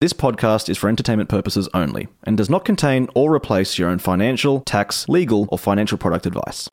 [0.00, 3.98] This podcast is for entertainment purposes only and does not contain or replace your own
[3.98, 6.68] financial, tax, legal, or financial product advice.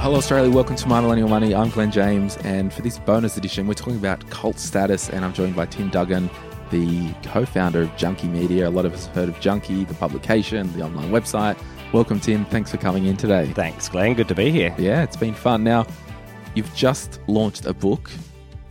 [0.00, 0.50] Hello, Australia.
[0.50, 1.54] Welcome to My Millennial Money.
[1.54, 5.34] I'm Glen James, and for this bonus edition, we're talking about cult status, and I'm
[5.34, 6.30] joined by Tim Duggan,
[6.70, 8.66] the co-founder of Junkee Media.
[8.66, 11.62] A lot of us have heard of Junkee, the publication, the online website.
[11.92, 12.46] Welcome, Tim.
[12.46, 13.52] Thanks for coming in today.
[13.52, 14.14] Thanks, Glen.
[14.14, 14.74] Good to be here.
[14.78, 15.62] Yeah, it's been fun.
[15.62, 15.86] Now,
[16.54, 18.10] you've just launched a book.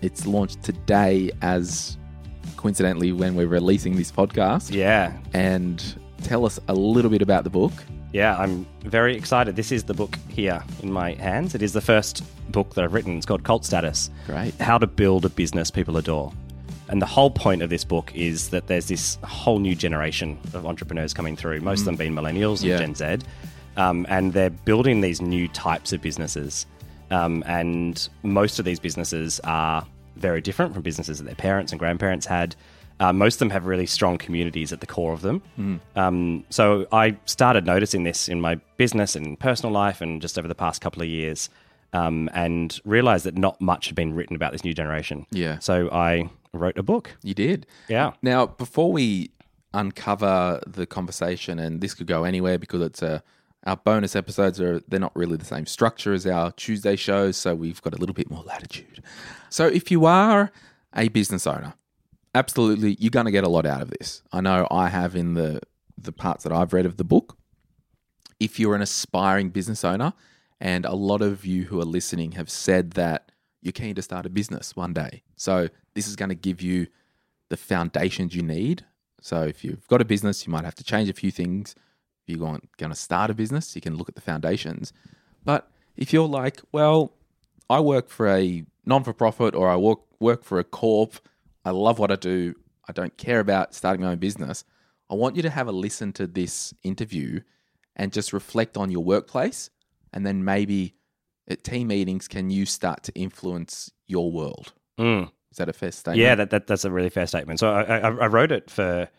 [0.01, 1.99] It's launched today as
[2.57, 4.73] coincidentally when we're releasing this podcast.
[4.73, 5.15] Yeah.
[5.33, 7.71] And tell us a little bit about the book.
[8.11, 9.55] Yeah, I'm very excited.
[9.55, 11.53] This is the book here in my hands.
[11.53, 13.17] It is the first book that I've written.
[13.17, 14.09] It's called Cult Status.
[14.25, 14.55] Great.
[14.55, 16.33] How to build a business people adore.
[16.91, 20.65] And the whole point of this book is that there's this whole new generation of
[20.65, 22.77] entrepreneurs coming through, most of them being millennials and Yeah.
[22.77, 23.17] Gen Z.
[23.77, 26.65] Um, and they're building these new types of businesses.
[27.09, 29.85] Um, and most of these businesses are
[30.17, 32.55] very different from businesses that their parents and grandparents had.
[32.99, 35.41] Uh, most of them have really strong communities at the core of them.
[35.95, 40.47] Um, so I started noticing this in my business and personal life and just over
[40.47, 41.49] the past couple of years
[41.93, 45.25] um, and realized that not much had been written about this new generation.
[45.31, 45.57] Yeah.
[45.59, 47.15] So I wrote a book.
[47.23, 47.65] You did.
[47.87, 48.13] Yeah.
[48.21, 49.31] Now, before we
[49.73, 53.23] uncover the conversation, and this could go anywhere because it's a
[53.65, 57.53] our bonus episodes are they're not really the same structure as our Tuesday shows, so
[57.53, 59.03] we've got a little bit more latitude.
[59.49, 60.51] So if you are
[60.95, 61.73] a business owner,
[62.33, 64.23] absolutely you're going to get a lot out of this.
[64.31, 65.61] I know I have in the
[65.97, 67.37] the parts that I've read of the book.
[68.39, 70.13] If you're an aspiring business owner,
[70.59, 74.25] and a lot of you who are listening have said that you're keen to start
[74.25, 75.21] a business one day.
[75.35, 76.87] So this is going to give you
[77.49, 78.85] the foundations you need.
[79.21, 81.75] So if you've got a business, you might have to change a few things.
[82.23, 84.93] If you're going, to start a business, you can look at the foundations.
[85.43, 87.13] But if you're like, well,
[87.69, 91.15] I work for a non for profit or I work, work for a corp,
[91.65, 92.55] I love what I do,
[92.87, 94.63] I don't care about starting my own business,
[95.09, 97.41] I want you to have a listen to this interview
[97.95, 99.69] and just reflect on your workplace.
[100.13, 100.95] And then maybe
[101.47, 104.73] at team meetings, can you start to influence your world?
[104.99, 105.31] Mm.
[105.51, 106.19] Is that a fair statement?
[106.19, 107.59] Yeah, that, that that's a really fair statement.
[107.59, 109.09] So I, I, I wrote it for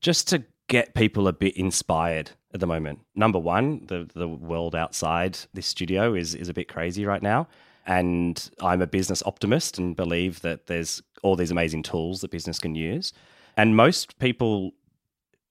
[0.00, 3.00] just to get people a bit inspired at the moment.
[3.14, 7.46] Number one, the the world outside this studio is is a bit crazy right now,
[7.86, 12.58] and I'm a business optimist and believe that there's all these amazing tools that business
[12.58, 13.12] can use,
[13.56, 14.72] and most people.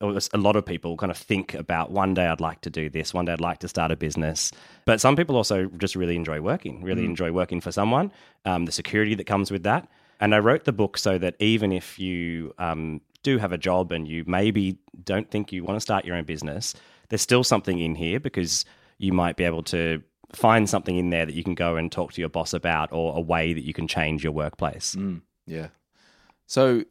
[0.04, 3.14] A lot of people kind of think about one day I'd like to do this,
[3.14, 4.52] one day I'd like to start a business.
[4.86, 8.12] But some people also just really enjoy working, really enjoy working for someone,
[8.46, 9.88] um, the security that comes with that.
[10.20, 13.92] And I wrote the book so that even if you um, do have a job
[13.92, 16.76] and you maybe don't think you want to start your own business,
[17.10, 18.66] there's still something in here because
[18.98, 20.04] you might be able to
[20.34, 23.16] find something in there that you can go and talk to your boss about or
[23.18, 24.96] a way that you can change your workplace.
[25.46, 25.68] Yeah.
[26.48, 26.84] So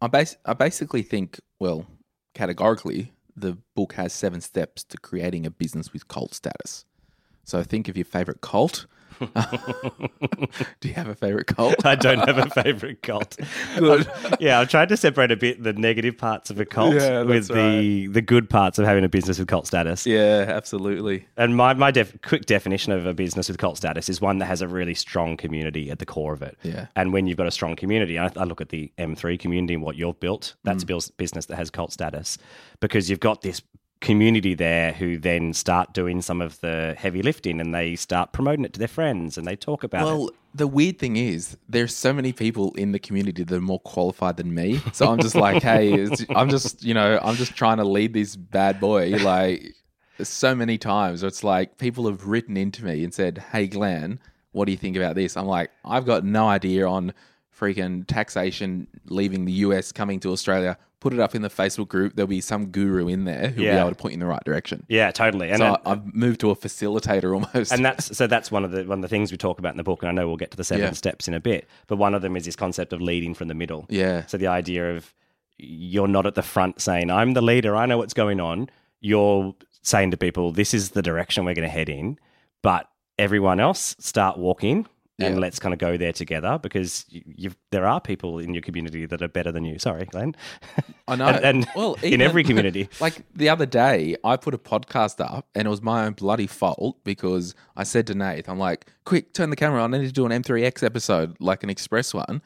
[0.00, 1.86] I bas- I basically think, well,
[2.34, 6.84] categorically, the book has seven steps to creating a business with cult status.
[7.44, 8.86] So think of your favorite cult.
[10.80, 11.84] Do you have a favorite cult?
[11.84, 13.36] I don't have a favorite cult.
[13.78, 14.08] Good.
[14.40, 17.48] yeah, I've tried to separate a bit the negative parts of a cult Yeah, with
[17.48, 20.06] the the good parts of having a business with cult status.
[20.06, 21.26] Yeah, absolutely.
[21.36, 24.46] And my my def- quick definition of a business with cult status is one that
[24.46, 26.56] has a really strong community at the core of it.
[26.62, 26.86] Yeah.
[26.96, 29.82] And when you've got a strong community, I, I look at the M3 community and
[29.82, 30.54] what you've built.
[30.64, 31.08] That's mm.
[31.08, 32.38] a business that has cult status
[32.80, 33.62] because you've got this
[34.00, 38.64] community there who then start doing some of the heavy lifting and they start promoting
[38.64, 40.04] it to their friends and they talk about it.
[40.04, 43.80] Well, the weird thing is, there's so many people in the community that are more
[43.80, 44.80] qualified than me.
[44.92, 48.36] So I'm just like, hey, I'm just, you know, I'm just trying to lead this
[48.36, 49.10] bad boy.
[49.10, 49.74] Like,
[50.22, 54.20] so many times it's like people have written into me and said, hey, Glen,
[54.52, 55.36] what do you think about this?
[55.36, 57.12] I'm like, I've got no idea on
[57.58, 60.78] freaking taxation leaving the US, coming to Australia.
[61.04, 62.16] Put it up in the Facebook group.
[62.16, 64.42] There'll be some guru in there who'll be able to point you in the right
[64.42, 64.86] direction.
[64.88, 65.50] Yeah, totally.
[65.50, 67.72] And so then- I've moved to a facilitator almost.
[67.72, 69.76] and that's so that's one of the one of the things we talk about in
[69.76, 70.92] the book, and I know we'll get to the seven Yeah.
[70.92, 71.68] steps in a bit.
[71.88, 73.84] But one of them is this concept of leading from the middle.
[73.90, 74.24] Yeah.
[74.24, 75.12] So the idea of
[75.58, 78.70] you're not at the front saying, "I'm the leader, I know what's going on."
[79.00, 82.18] You're saying to people, "This is the direction we're going to head in,"
[82.62, 84.86] but everyone else start walking.
[85.20, 85.40] And Yeah.
[85.40, 87.06] let's kind of go there together because
[87.70, 89.78] there are people in your community that are better than you.
[89.78, 90.34] Sorry, Glen.
[91.06, 91.26] I know.
[91.26, 92.88] And, and well, in every community.
[93.00, 96.48] Like the other day, I put a podcast up and it was my own bloody
[96.48, 99.94] fault because I said to Nate, I'm like, quick, turn the camera on.
[99.94, 102.42] I need to do an M3X episode, like an express one.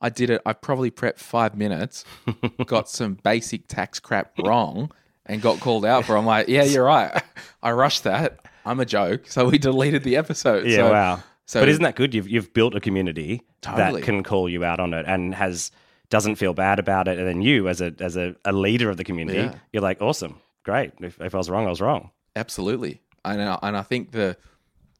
[0.00, 0.42] I did it.
[0.46, 2.04] I probably prepped five minutes,
[2.66, 4.92] got some basic tax crap wrong,
[5.26, 6.14] and got called out for.
[6.14, 6.18] it.
[6.20, 7.20] I'm like, yeah, you're right.
[7.62, 8.46] I rushed that.
[8.64, 9.22] I'm a joke.
[9.28, 10.66] So we deleted the episode.
[10.66, 11.22] Yeah, So- wow.
[11.52, 12.14] So but isn't that good?
[12.14, 14.00] You've you've built a community Totally.
[14.00, 15.70] that can call you out on it and has
[16.08, 17.18] doesn't feel bad about it.
[17.18, 19.54] And then you, as a as a, a leader of the community, Yeah.
[19.70, 20.92] you're like, awesome, great.
[21.02, 22.10] If, if I was wrong, I was wrong.
[22.34, 24.38] Absolutely, and I, and I think the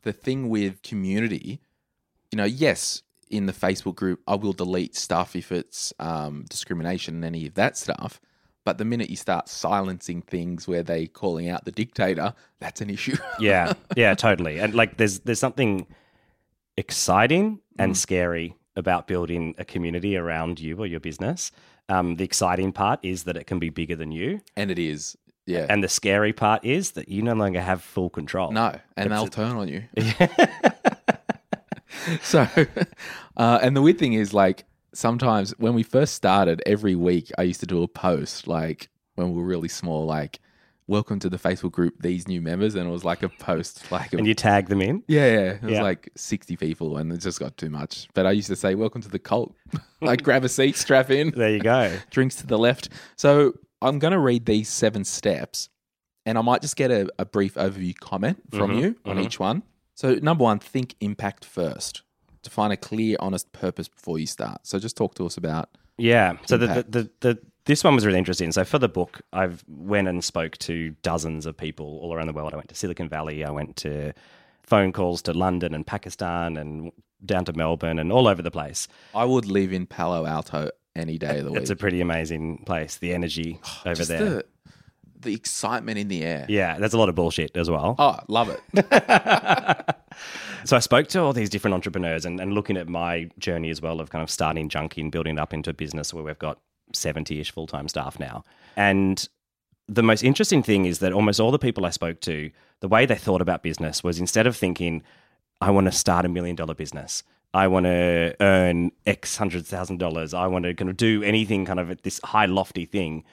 [0.02, 1.62] the thing with community,
[2.30, 7.14] you know, yes, in the Facebook group, I will delete stuff if it's um, discrimination
[7.14, 8.20] and any of that stuff.
[8.66, 12.90] But the minute you start silencing things where they calling out the dictator, that's an
[12.90, 13.16] issue.
[13.40, 14.58] Yeah, yeah, totally.
[14.58, 15.86] And like, there's there's something
[16.76, 21.52] exciting and scary about building a community around you or your business.
[21.88, 25.16] Um, the exciting part is that it can be bigger than you, and it is,
[25.46, 25.66] yeah.
[25.68, 28.52] and the scary part is that you no longer have full control.
[28.52, 29.82] no, and they'll turn on you.
[32.22, 32.46] so,
[33.36, 34.64] uh, and the weird thing is, like,
[34.94, 39.32] sometimes when we first started, every week I used to do a post, like, when
[39.32, 40.40] we were really small, like,
[40.92, 42.74] welcome to the Facebook group, these new members.
[42.74, 45.02] And it was like a post, like, and you tag them in.
[45.08, 45.50] yeah, yeah.
[45.54, 45.82] It was Yeah.
[45.82, 48.08] like 60 people and it just got too much.
[48.12, 49.54] But I used to say, welcome to the cult.
[50.02, 51.96] like, grab a seat, strap in, There you go.
[52.10, 52.90] drinks to the left.
[53.16, 55.70] So, I'm going to read these seven steps
[56.26, 59.24] and I might just get a, a brief overview comment from Mhm, you on mhm.
[59.24, 59.62] each one.
[59.94, 62.02] So, number one, think impact first.
[62.42, 64.66] Define a clear, honest purpose before you start.
[64.66, 65.70] So, just talk to us about.
[65.98, 66.36] Yeah.
[66.46, 68.52] So the, the, the, the this one was really interesting.
[68.52, 72.32] So for the book, I've went and spoke to dozens of people all around the
[72.32, 72.52] world.
[72.52, 73.44] I went to Silicon Valley.
[73.44, 74.12] I went to
[74.62, 76.92] phone calls to London and Pakistan and
[77.24, 78.88] down to Melbourne and all over the place.
[79.14, 81.60] I would live in Palo Alto any day of the week.
[81.62, 82.96] It's a pretty amazing place.
[82.96, 84.18] The energy over there.
[84.18, 84.44] The,
[85.20, 86.46] the excitement in the air.
[86.48, 87.94] Yeah, there's a lot of bullshit as well.
[87.98, 89.94] Oh, love it.
[90.64, 93.82] So I spoke to all these different entrepreneurs and, and looking at my journey as
[93.82, 96.38] well of kind of starting Junkee and building it up into a business where we've
[96.38, 96.58] got
[96.96, 98.44] 70 ish full time staff now.
[98.76, 99.28] And
[99.88, 102.50] the most interesting thing is that almost all the people I spoke to,
[102.80, 105.02] the way they thought about business was instead of thinking,
[105.60, 107.22] I want to start a million dollar business.
[107.54, 110.32] I want to earn X hundred thousand dollars.
[110.32, 113.24] I want to kind of do anything kind of at this high lofty thing.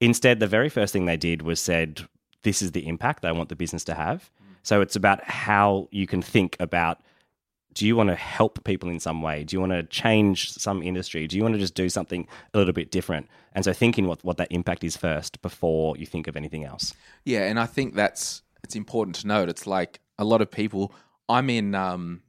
[0.00, 2.06] Instead, the very first thing they did was said,
[2.42, 4.30] "This is the impact I want the business to have."
[4.62, 7.00] So it's about how you can think about
[7.74, 9.44] do you want to help people in some way?
[9.44, 11.26] Do you want to change some industry?
[11.26, 13.28] Do you want to just do something a little bit different?
[13.52, 16.94] And so thinking what, what that impact is first before you think of anything else.
[17.24, 19.48] Yeah, and I think that's it's important to note.
[19.48, 20.94] It's like a lot of people.
[21.28, 22.22] I'm in, um,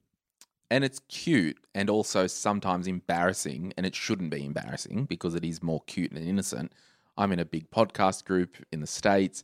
[0.71, 5.61] and it's cute and also sometimes embarrassing, and it shouldn't be embarrassing because it is
[5.61, 6.73] more cute and innocent.
[7.17, 9.43] I'm in a big podcast group in the states,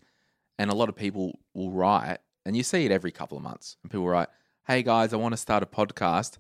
[0.58, 3.78] and a lot of people will write, and you see it every couple of months,
[3.84, 4.30] and people write,
[4.68, 6.38] "Hey guys, I want to start a podcast.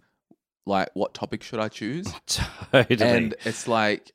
[0.66, 2.08] Like, what topic should I choose?"
[2.72, 3.02] Totally.
[3.02, 4.12] And it's like,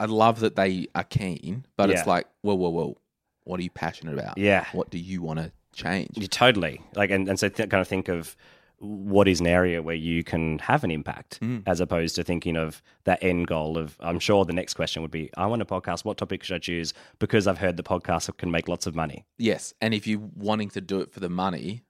[0.00, 1.98] I love that they are keen, but Yeah.
[1.98, 2.98] it's like, whoa, whoa, whoa,
[3.44, 4.36] what are you passionate about?
[4.38, 4.66] Yeah.
[4.72, 6.16] What do you want to change?
[6.16, 8.36] You totally like, and, and so th- kind of think of
[8.78, 11.62] what is an area where you can have an impact, Mm.
[11.66, 13.96] as opposed to thinking of that end goal of.
[14.00, 16.04] I'm sure the next question would be, I want a podcast.
[16.04, 16.92] What topic should I choose?
[17.18, 19.24] Because I've heard the podcast can make lots of money.
[19.38, 21.80] Yes, and if you're wanting to do it for the money,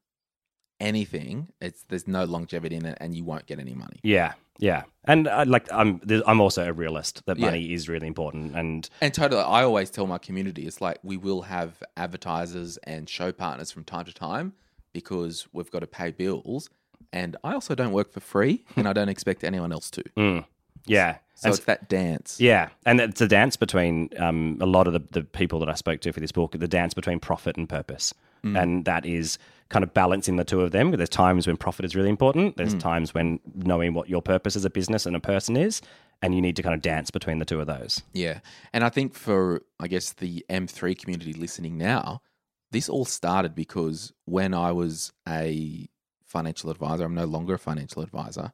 [0.81, 3.99] anything, it's there's no longevity in it, and you won't get any money.
[4.03, 7.47] Yeah, yeah, and I, like I'm, I'm also a realist that Yeah.
[7.47, 11.17] money is really important, and And totally, I always tell my community, it's like we
[11.17, 14.53] will have advertisers and show partners from time to time
[14.93, 16.71] because we've got to pay bills.
[17.13, 20.03] And I also don't work for free, and I don't expect anyone else to.
[20.17, 20.45] mm,
[20.87, 22.41] yeah, So and it's that dance.
[22.41, 25.75] Yeah, and it's a dance between um, a lot of the, the people that I
[25.75, 26.53] spoke to for this book.
[26.53, 29.39] The dance between profit and purpose, and that is
[29.69, 30.91] kind of balancing the two of them.
[30.93, 32.57] There's times when profit is really important.
[32.57, 32.81] There's mm.
[32.81, 35.83] times when knowing what your purpose as a business and a person is,
[36.23, 38.03] and you need to kind of dance between the two of those.
[38.13, 38.41] Yeah.
[38.73, 42.23] And I think for, I guess, the M3 community listening now,
[42.71, 45.89] this all started because when I was a
[46.25, 48.53] financial advisor, I'm no longer a financial advisor,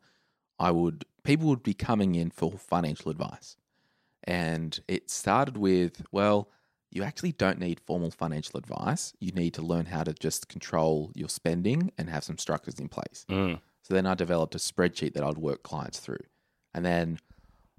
[0.58, 3.56] I would, people would be coming in for financial advice.
[4.24, 6.48] And it started with, well,
[6.92, 9.12] you actually don't need formal financial advice.
[9.18, 12.88] You need to learn how to just control your spending and have some structures in
[12.88, 13.24] place.
[13.28, 13.60] Mm.
[13.82, 16.24] So then I developed a spreadsheet that I'd work clients through.
[16.74, 17.18] And then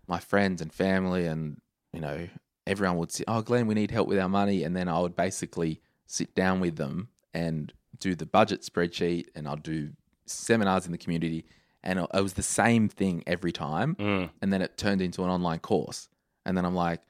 [0.07, 1.61] my friends and family and,
[1.93, 2.27] you know,
[2.67, 4.63] everyone would say, Oh, Glen, we need help with our money.
[4.63, 9.47] And then I would basically sit down with them and do the budget spreadsheet, and
[9.47, 9.91] I'll do
[10.25, 11.45] seminars in the community,
[11.83, 13.95] and it was the same thing every time,
[14.41, 16.09] and then it turned into an online course,
[16.45, 17.01] and then I'm like,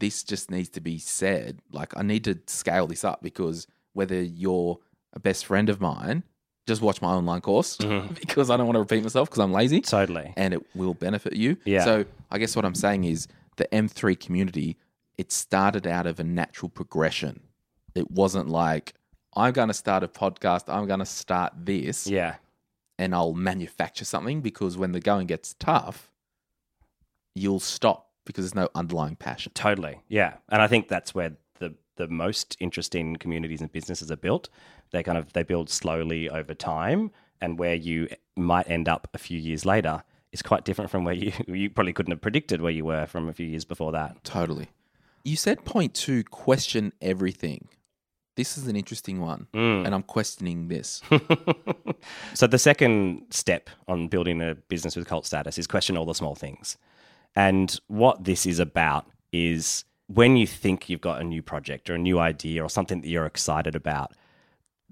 [0.00, 1.60] this just needs to be said.
[1.72, 4.78] Like, I need to scale this up because whether you're
[5.12, 6.22] a best friend of mine,
[6.66, 8.12] just watch my online course mm-hmm.
[8.20, 10.32] because I don't want to repeat myself because I'm lazy Totally.
[10.36, 11.56] and it will benefit you.
[11.64, 11.84] Yeah.
[11.84, 13.26] So I guess what I'm saying is
[13.56, 14.76] the M3 community,
[15.16, 17.40] it started out of a natural progression.
[17.94, 18.94] It wasn't like,
[19.34, 22.36] I'm going to start a podcast, I'm going to start this, Yeah.
[22.98, 26.12] and I'll manufacture something because when the going gets tough,
[27.34, 29.50] you'll stop because there's no underlying passion.
[29.54, 30.00] Totally.
[30.08, 30.34] Yeah.
[30.50, 34.50] And I think that's where the the most interesting communities and businesses are built.
[34.92, 39.18] They kind of they build slowly over time and where you might end up a
[39.18, 42.70] few years later is quite different from where you you probably couldn't have predicted where
[42.70, 44.22] you were from a few years before that.
[44.22, 44.68] Totally.
[45.24, 47.68] You said point two, question everything.
[48.36, 49.84] This is an interesting one, mm.
[49.84, 51.02] and I'm questioning this.
[52.34, 56.14] So the second step on building a business with cult status is question all the
[56.14, 56.76] small things.
[57.36, 61.94] And what this is about is when you think you've got a new project or
[61.94, 64.12] a new idea or something that you're excited about,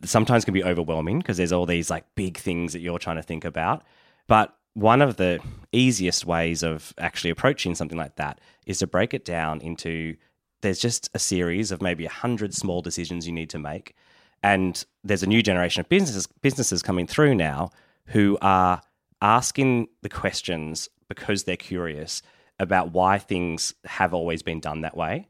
[0.04, 3.22] sometimes can be overwhelming because there's all these like big things that you're trying to
[3.22, 3.82] think about.
[4.26, 5.40] But one of the
[5.72, 10.16] easiest ways of actually approaching something like that is to break it down into
[10.60, 13.94] there's just a series of maybe a hundred small decisions you need to make.
[14.42, 17.70] And there's a new generation of businesses businesses coming through now
[18.06, 18.82] who are
[19.22, 22.22] asking the questions because they're curious
[22.58, 25.28] about why things have always been done that way.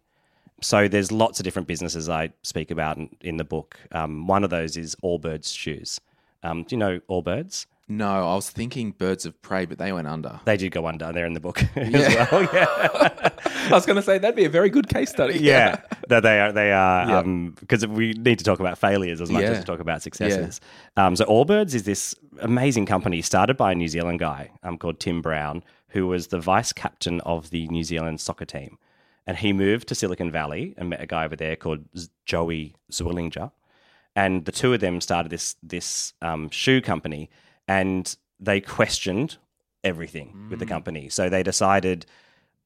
[0.62, 3.78] So there's lots of different businesses I speak about in, in the book.
[3.92, 6.00] Um, one of those is Allbirds Shoes.
[6.42, 7.66] Um, do you know Allbirds?
[7.88, 10.40] No, I was thinking birds of prey, but they went under.
[10.44, 11.12] They did go under.
[11.12, 11.92] They're in the book as
[12.30, 12.42] well.
[12.52, 12.66] Yeah,
[13.44, 15.38] I was going to say that'd be a very good case study.
[15.38, 15.76] yeah.
[16.08, 16.52] That they are.
[16.52, 17.48] They are Yeah.
[17.60, 19.50] because we need to talk about failures as much Yeah.
[19.50, 20.60] as we talk about successes.
[20.96, 24.98] Um, so Allbirds is this amazing company started by a New Zealand guy um, called
[25.00, 28.78] Tim Brown, who was the vice captain of the New Zealand soccer team,
[29.26, 31.84] and he moved to Silicon Valley and met a guy over there called
[32.24, 33.50] Joey Zwillinger,
[34.14, 37.30] and the two of them started this this um, shoe company,
[37.68, 39.36] and they questioned
[39.84, 40.70] everything with the mm.
[40.70, 41.08] company.
[41.08, 42.06] So they decided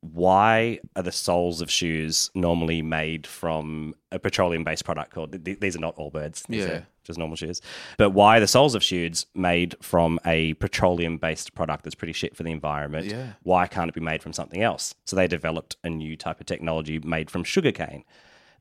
[0.00, 5.60] why are the soles of shoes normally made from a petroleum based product called th-
[5.60, 6.70] these are not all birds these Yeah.
[6.70, 7.60] are just normal shoes
[7.98, 12.14] but why are the soles of shoes made from a petroleum based product that's pretty
[12.14, 13.32] shit for the environment Yeah.
[13.42, 16.46] why can't it be made from something else so they developed a new type of
[16.46, 18.04] technology made from sugarcane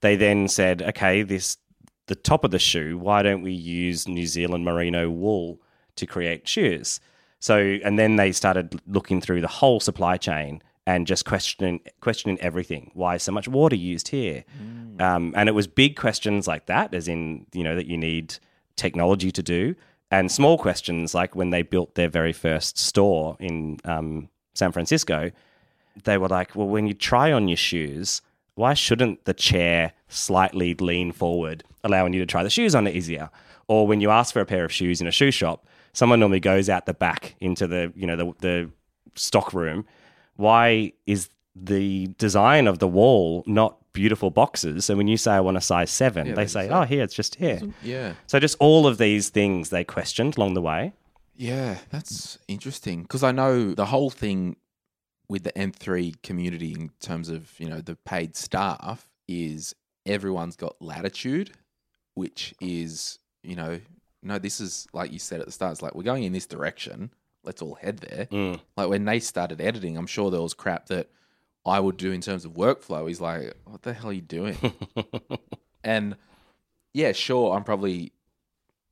[0.02, 1.58] they then said okay this
[2.08, 5.62] the top of the shoe why don't we use new zealand merino wool
[6.00, 7.00] to create shoes.
[7.40, 12.40] So and then they started looking through the whole supply chain and just questioning questioning
[12.42, 12.92] everything.
[12.94, 14.44] Why is so much water used here?
[15.00, 18.36] Um, and it was big questions like that as in you know that you need
[18.76, 19.76] technology to do
[20.12, 25.32] and small questions like when they built their very first store in um, san francisco
[26.04, 28.22] they were like, well, when you try on your shoes,
[28.56, 32.96] why shouldn't the chair slightly lean forward, allowing you to try the shoes on it
[32.96, 33.30] easier?
[33.68, 36.40] Or when you ask for a pair of shoes in a shoe shop, someone normally
[36.40, 38.72] goes out the back into the you know the, the
[39.16, 39.86] stock room.
[40.36, 44.86] Why is the design of the wall not beautiful boxes?
[44.86, 47.04] So when you say I want a size seven, Yeah, they say, say- oh, here
[47.04, 47.60] it's just here.
[47.84, 48.14] Yeah.
[48.28, 50.94] So just all of these things they questioned along the way.
[51.36, 54.58] Yeah, that's interesting because I know the whole thing
[55.30, 59.74] with the M3 community in terms of, you know, the paid staff is
[60.06, 61.52] everyone's got latitude,
[62.16, 63.80] which is, you know,
[64.22, 66.46] no, this is like you said at the start, it's like we're going in this
[66.46, 67.12] direction.
[67.44, 68.26] Let's all head there.
[68.32, 68.60] Mm.
[68.76, 71.10] Like when they started editing, I'm sure there was crap that
[71.66, 73.08] I would do in terms of workflow.
[73.08, 74.58] He's like, what the hell are you doing?
[75.84, 76.16] and
[76.94, 78.12] yeah, sure, I'm probably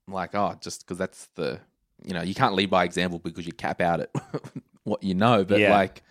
[0.08, 1.60] like, oh, just because that's the,
[2.06, 4.10] you know, you can't lead by example because you cap out at
[4.84, 5.44] what you know.
[5.44, 5.72] But Yeah.
[5.72, 6.04] like,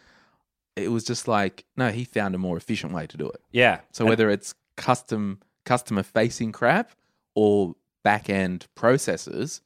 [0.75, 3.41] it was just like, no, he found a more efficient way to do it.
[3.51, 3.81] Yeah.
[3.93, 6.91] So whether it's custom customer facing crap
[7.35, 7.75] or
[8.07, 9.63] back end processes,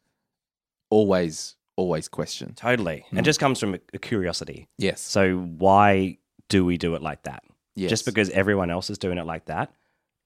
[0.89, 2.55] always always question.
[2.55, 3.05] Totally.
[3.11, 3.25] And hmm.
[3.25, 4.69] just comes from a, curiosity.
[4.79, 5.03] Yes.
[5.03, 6.19] So why
[6.49, 7.43] do we do it like that?
[7.75, 7.91] yes.
[7.91, 9.73] Just because everyone else is doing it like that,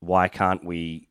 [0.00, 1.08] why can't we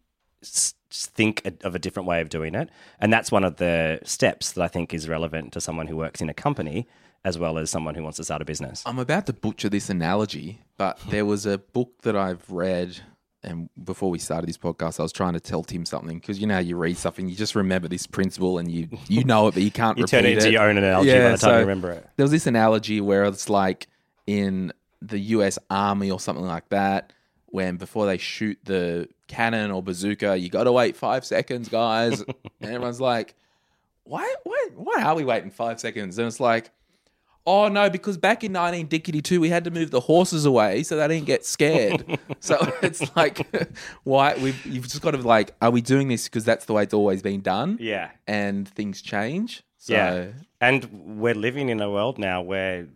[0.89, 2.69] think of a different way of doing it?
[2.99, 6.21] And that's one of the steps that I think is relevant to someone who works
[6.21, 6.87] in a company
[7.25, 8.83] as well as someone who wants to start a business.
[8.85, 12.99] I'm about to butcher this analogy, but there was a book that I've read,
[13.43, 16.47] and before we started this podcast, I was trying to tell Tim something because you
[16.47, 19.53] know how you read something, you just remember this principle, and you you know it,
[19.53, 21.53] but you can't You repeat turn it into your own analogy by the time so
[21.53, 22.07] you remember it.
[22.15, 23.87] There was this analogy where it's like
[24.25, 24.71] in
[25.01, 25.59] the U.S.
[25.69, 27.11] Army or something like that,
[27.47, 32.21] when before they shoot the cannon or bazooka, you got to wait five seconds, guys.
[32.61, 33.35] and everyone's like,
[34.05, 36.17] why, why, why are we waiting five seconds?
[36.17, 36.71] And it's like,
[37.45, 41.07] oh no, because back in 1952 we had to move the horses away so they
[41.07, 42.17] didn't get scared.
[42.39, 43.45] so it's like,
[44.03, 46.83] why we you've just got to like, are we doing this because that's the way
[46.83, 47.77] it's always been done?
[47.79, 48.09] Yeah.
[48.27, 49.63] and things change.
[49.77, 50.27] So Yeah.
[50.61, 50.85] And
[51.19, 52.87] we're living in a world now where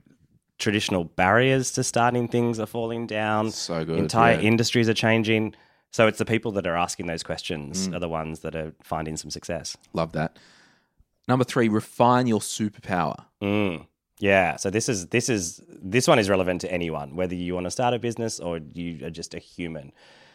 [0.58, 3.52] traditional barriers to starting things are falling down.
[3.52, 4.42] So good, Entire yeah.
[4.48, 5.54] industries are changing.
[5.92, 7.26] So it's the people that are asking those Mm.
[7.26, 9.76] questions are the ones that are finding some success.
[9.94, 10.38] love that.
[11.28, 13.26] Number three, refine your superpower.
[13.42, 13.86] Mm.
[14.20, 14.56] Yeah.
[14.56, 17.72] So this is this is this one is relevant to anyone, whether you want to
[17.72, 19.92] start a business or you are just a human.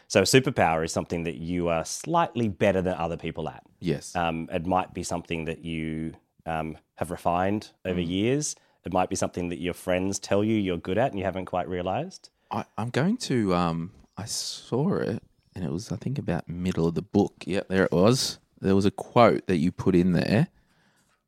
[0.09, 3.63] So a superpower is something that you are slightly better than other people at.
[3.81, 4.15] Yes.
[4.15, 6.13] Um, it might be something that you
[6.45, 8.09] um, have refined over Mm.
[8.09, 8.55] years.
[8.85, 11.47] It might be something that your friends tell you you're good at and you haven't
[11.47, 12.29] quite realized.
[12.51, 13.55] I, I'm going to.
[13.55, 15.23] Um, I saw it,
[15.55, 17.33] and it was I think about middle of the book.
[17.47, 18.39] Yeah, there it was.
[18.61, 20.49] There was a quote that you put in there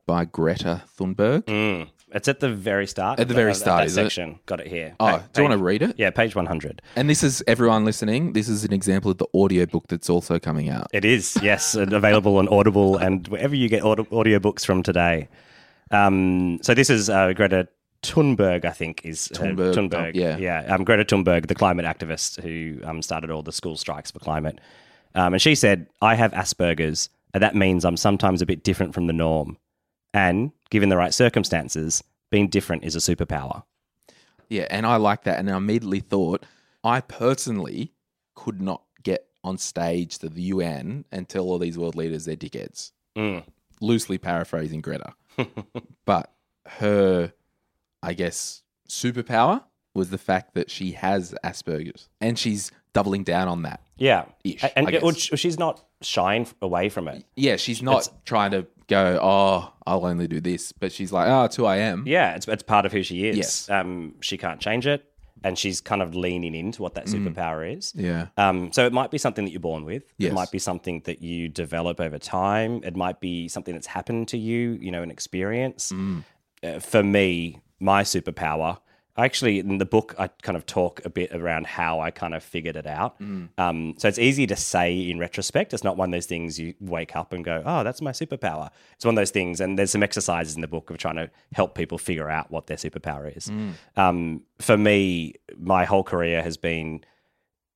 [0.06, 1.44] by Greta Thunberg.
[1.44, 1.88] Mm.
[2.14, 3.18] It's at the very start.
[3.21, 4.04] At the very start, is it?
[4.04, 4.38] section.
[4.47, 4.94] Got it here.
[5.00, 5.97] Oh, Pa- do you want to read it?
[5.99, 6.80] Yeah, page 100.
[6.97, 8.33] And this is everyone listening.
[8.35, 10.87] This is an example of the audiobook that's also coming out.
[10.92, 15.28] It is, yes, available on Audible and wherever you get audio audiobooks from today.
[15.90, 17.68] Um, so this is uh, Greta
[18.02, 20.37] Thunberg, I think, is her- Thunberg, Thunberg, oh, yeah.
[20.37, 20.73] yeah.
[20.75, 24.61] Um, Greta Thunberg, the climate activist who um, started all the school strikes for climate,
[25.14, 28.94] um, and she said, "I have Asperger's, and that means I'm sometimes a bit different
[28.94, 29.56] from the norm,
[30.14, 33.64] and given the right circumstances, being different is a superpower."
[34.49, 35.38] Yeah, and I like that.
[35.38, 36.44] And I immediately thought,
[36.83, 37.92] I personally
[38.35, 42.37] could not get on stage to the UN and tell all these world leaders they're
[42.37, 42.92] dickheads.
[43.16, 43.44] Mm.
[43.80, 45.14] Loosely paraphrasing Greta.
[46.04, 46.33] but
[46.66, 47.33] her,
[48.02, 49.62] I guess, superpower
[49.94, 53.80] was the fact that she has Asperger's and she's doubling down on that.
[53.97, 57.25] Yeah, Ish, and well, she's not shying away from it.
[57.37, 60.73] Yeah, she's not trying to go, oh, I'll only do this.
[60.73, 62.04] But she's like, oh, it's who I am.
[62.06, 63.36] Yeah, it's it's part of who she is.
[63.36, 63.71] Yes.
[63.71, 65.04] Um, she can't change it,
[65.43, 67.93] and she's kind of leaning into what that superpower is.
[67.95, 68.28] Yeah.
[68.36, 70.04] Um, so it might be something that you're born with.
[70.19, 70.30] Yes.
[70.30, 72.82] It might be something that you develop over time.
[72.84, 74.78] It might be something that's happened to you.
[74.80, 75.93] You know, an experience.
[76.62, 78.78] Uh, for me, my superpower.
[79.16, 82.42] Actually, in the book, I kind of talk a bit around how I kind of
[82.42, 83.14] figured it out.
[83.58, 85.72] Um, so it's easy to say in retrospect.
[85.72, 88.70] It's not one of those things you wake up and go, "Oh, that's my superpower."
[88.96, 91.30] It's one of those things, and there's some exercises in the book of trying to
[91.52, 93.50] help people figure out what their superpower is.
[93.96, 97.04] Um, for me, my whole career has been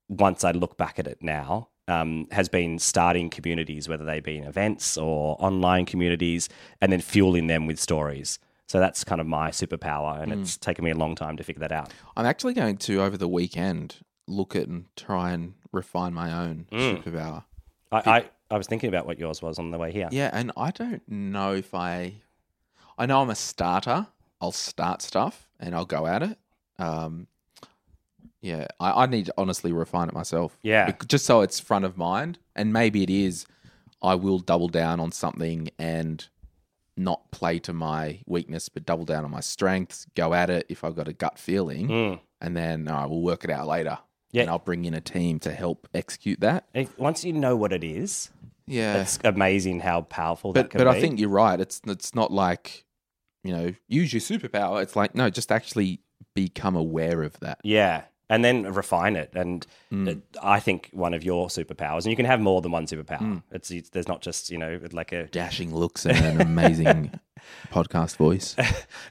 [0.09, 4.39] once I look back at it now, um, has been starting communities, whether they be
[4.39, 6.49] in events or online communities,
[6.81, 8.39] and then fueling them with stories.
[8.69, 11.61] So that's kind of my superpower, and it's taken me a long time to figure
[11.61, 11.91] that out.
[12.17, 16.67] I'm actually going to, over the weekend, look at and try and refine my own
[16.71, 17.45] superpower.
[17.91, 20.09] I, I, I was thinking about what yours was on the way here.
[20.13, 22.17] Yeah, and I don't know if I.
[22.99, 24.07] I know I'm a starter.
[24.41, 26.39] I'll start stuff and I'll go at it.
[26.79, 27.27] Um,
[28.43, 30.59] yeah, I, I need to honestly refine it myself.
[30.63, 30.93] Yeah.
[31.07, 33.47] Just so it's front of mind, and maybe it is.
[34.03, 36.29] I will double down on something and
[36.99, 40.07] not play to my weakness, but double down on my strengths.
[40.15, 42.21] Go at it if I've got a gut feeling, Mm.
[42.41, 43.99] and then I will work it out later.
[44.31, 44.43] Yeah.
[44.43, 46.69] and I'll bring in a team to help execute that.
[46.75, 48.29] If, once you know what it is,
[48.67, 50.99] Yeah, it's amazing how powerful that but can but be.
[50.99, 51.59] I think you're right.
[51.59, 52.85] It's it's not like
[53.43, 54.83] you know use your superpower.
[54.83, 56.03] It's like no, just actually
[56.35, 57.59] become aware of that.
[57.65, 58.03] Yeah.
[58.31, 59.31] And then refine it.
[59.35, 60.09] And Mm.
[60.09, 63.21] it- I think one of your superpowers, and you can have more than one superpower.
[63.23, 63.43] Mm.
[63.53, 67.19] It's, it's there's not just you know like a Dashing looks and an amazing
[67.73, 68.55] podcast voice.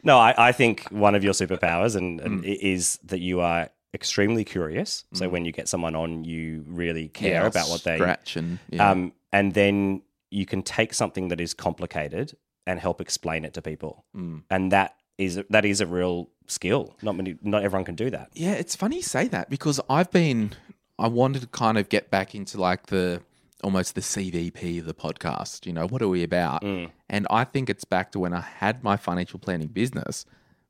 [0.03, 0.17] no.
[0.17, 2.25] I, I think one of your superpowers and, Mm.
[2.25, 5.05] and i is that you are extremely curious.
[5.13, 8.59] So when you get someone on, you really care I'll about what they scratch and
[8.69, 8.91] yeah.
[8.91, 12.35] um, and then you can take something that is complicated
[12.67, 14.05] and help explain it to people.
[14.15, 14.43] Mm.
[14.49, 16.95] And that is that is a real skill.
[17.01, 18.29] Not many, not everyone can do that.
[18.33, 20.53] Yeah, it's funny you say that because I've been
[20.99, 23.21] I wanted to kind of get back into like the
[23.63, 25.65] almost the CVP of the podcast.
[25.65, 26.61] You know, what are we about?
[26.63, 26.91] Mm.
[27.09, 30.25] And I think it's back to when I had my financial planning business.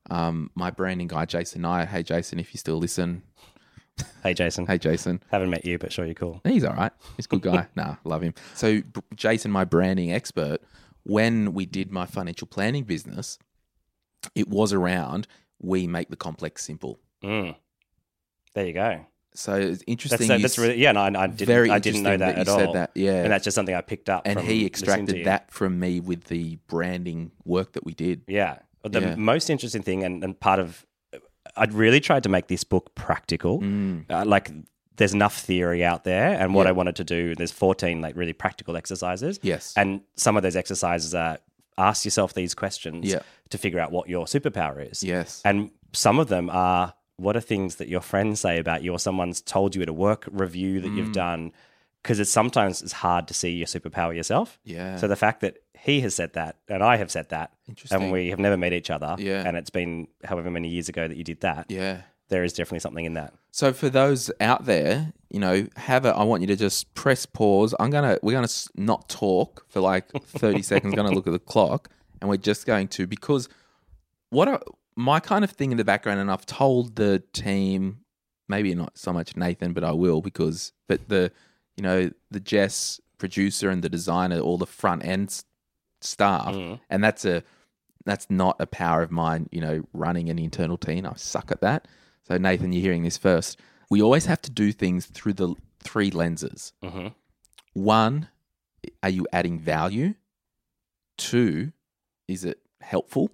[0.10, 1.90] Um, my branding guy Jason Knight.
[1.90, 3.24] Hey Jason, if you still listen.
[4.22, 4.66] Hey, Jason.
[4.68, 5.22] Hey Jason.
[5.32, 6.40] Haven't met you, but sure you're cool.
[6.44, 6.92] He's all right.
[7.16, 7.68] He's a good guy.
[7.76, 8.34] nah, love him.
[8.54, 8.82] So
[9.16, 10.62] Jason, my branding expert,
[11.04, 13.40] when we did my financial planning business,
[14.36, 15.28] it was around
[15.60, 17.00] we make the complex simple.
[17.24, 17.56] Mm.
[18.54, 19.06] There you go.
[19.34, 20.28] So it's interesting.
[20.28, 20.92] That's, that's really yeah.
[20.94, 21.46] No, I, I didn't.
[21.48, 22.60] very I didn't know that, that at you all.
[22.60, 23.24] said that, yeah.
[23.24, 24.24] and that's just something I picked up.
[24.26, 28.22] and he extracted that from me with the branding work that we did.
[28.28, 28.60] Yeah.
[28.84, 29.16] The Yeah.
[29.16, 30.86] most interesting thing, and, and part of,
[31.56, 33.60] I'd really tried to make this book practical.
[33.62, 34.06] Mm.
[34.10, 34.50] Uh, like
[34.96, 36.34] there's enough theory out there.
[36.34, 36.70] And what Yeah.
[36.70, 39.40] I wanted to do, there's 14 like really practical exercises.
[39.44, 39.74] Yes.
[39.78, 41.38] And some of those exercises are
[41.78, 43.20] ask yourself these questions Yeah.
[43.50, 45.04] to figure out what your superpower is.
[45.04, 45.42] Yes.
[45.46, 49.00] And some of them are what are things that your friends say about you or
[49.00, 50.98] someone's told you at a work review that Mm.
[50.98, 51.52] you've done?
[52.04, 54.60] Because it's sometimes it's hard to see your superpower yourself.
[54.64, 54.98] Yeah.
[54.98, 57.52] So the fact that he has said that and I have said that,
[57.92, 59.44] and we have never met each other, Yeah.
[59.46, 62.02] and it's been however many years ago that you did that, yeah.
[62.30, 63.34] There is definitely something in that.
[63.52, 66.16] So for those out there, you know, have a.
[66.16, 67.74] I want you to just press pause.
[67.80, 68.20] I'm gonna.
[68.22, 70.96] We're gonna not talk for like 30 seconds.
[70.96, 71.90] Gonna look at the clock,
[72.22, 73.50] and we're just going to because
[74.30, 74.62] what are
[74.96, 78.00] my kind of thing in the background, and I've told the team,
[78.48, 81.32] maybe not so much Nathan, but I will because, but the,
[81.76, 85.44] you know, the Jess producer and the designer, all the front end
[86.02, 86.76] staff, mm-hmm.
[86.90, 87.44] and that's a
[88.06, 91.06] that's not a power of mine, you know, running an internal team.
[91.06, 91.88] I suck at that.
[92.28, 93.58] So, Nathan, you're hearing this first.
[93.90, 96.74] We always have to do things through the three lenses.
[96.84, 97.14] Mhm.
[97.74, 98.28] One,
[99.02, 100.16] are you adding value?
[101.18, 101.72] Two,
[102.28, 103.32] is it helpful?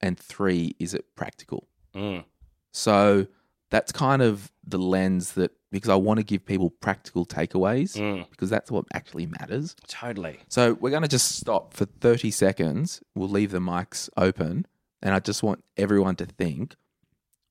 [0.00, 1.66] And three, is it practical?
[1.94, 2.24] Mm.
[2.72, 3.26] So,
[3.70, 8.28] that's kind of the lens that, because I want to give people practical takeaways, Mm.
[8.30, 9.74] because that's what actually matters.
[9.88, 10.38] Totally.
[10.48, 13.00] So we're going to just stop for 30 seconds.
[13.14, 14.66] We'll leave the mics open.
[15.02, 16.76] And I just want everyone to think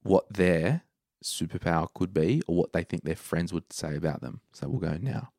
[0.06, 0.84] what their
[1.24, 4.42] superpower could be or what they think their friends would say about them.
[4.54, 5.32] So we'll go now.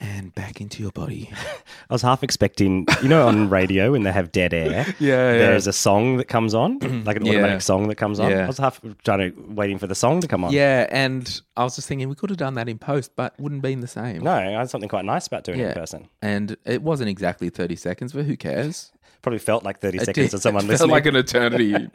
[0.00, 1.28] And back into your body.
[1.90, 5.32] I was half expecting, you know, on radio when they have dead air, Yeah, yeah.
[5.32, 7.32] there's a song that comes on, like an Yeah.
[7.32, 8.30] automatic song that comes on.
[8.30, 8.44] Yeah.
[8.44, 10.52] I was half trying to waiting for the song to come on.
[10.52, 10.86] Yeah.
[10.90, 13.80] And I was just thinking we could have done that in post, but wouldn't been
[13.80, 14.22] the same.
[14.22, 16.08] No, I had something quite nice about doing it in person.
[16.22, 18.92] And it wasn't exactly 30 seconds, but who cares?
[19.22, 20.90] Probably felt like 30 It seconds of someone listening.
[20.90, 21.90] Like an eternity,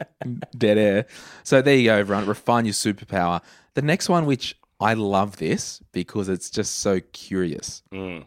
[0.58, 1.06] dead air.
[1.42, 2.26] So there you go, everyone.
[2.26, 3.40] Refine your superpower.
[3.72, 7.82] The next one, which I love this because it's just so curious.
[7.92, 8.24] Mm.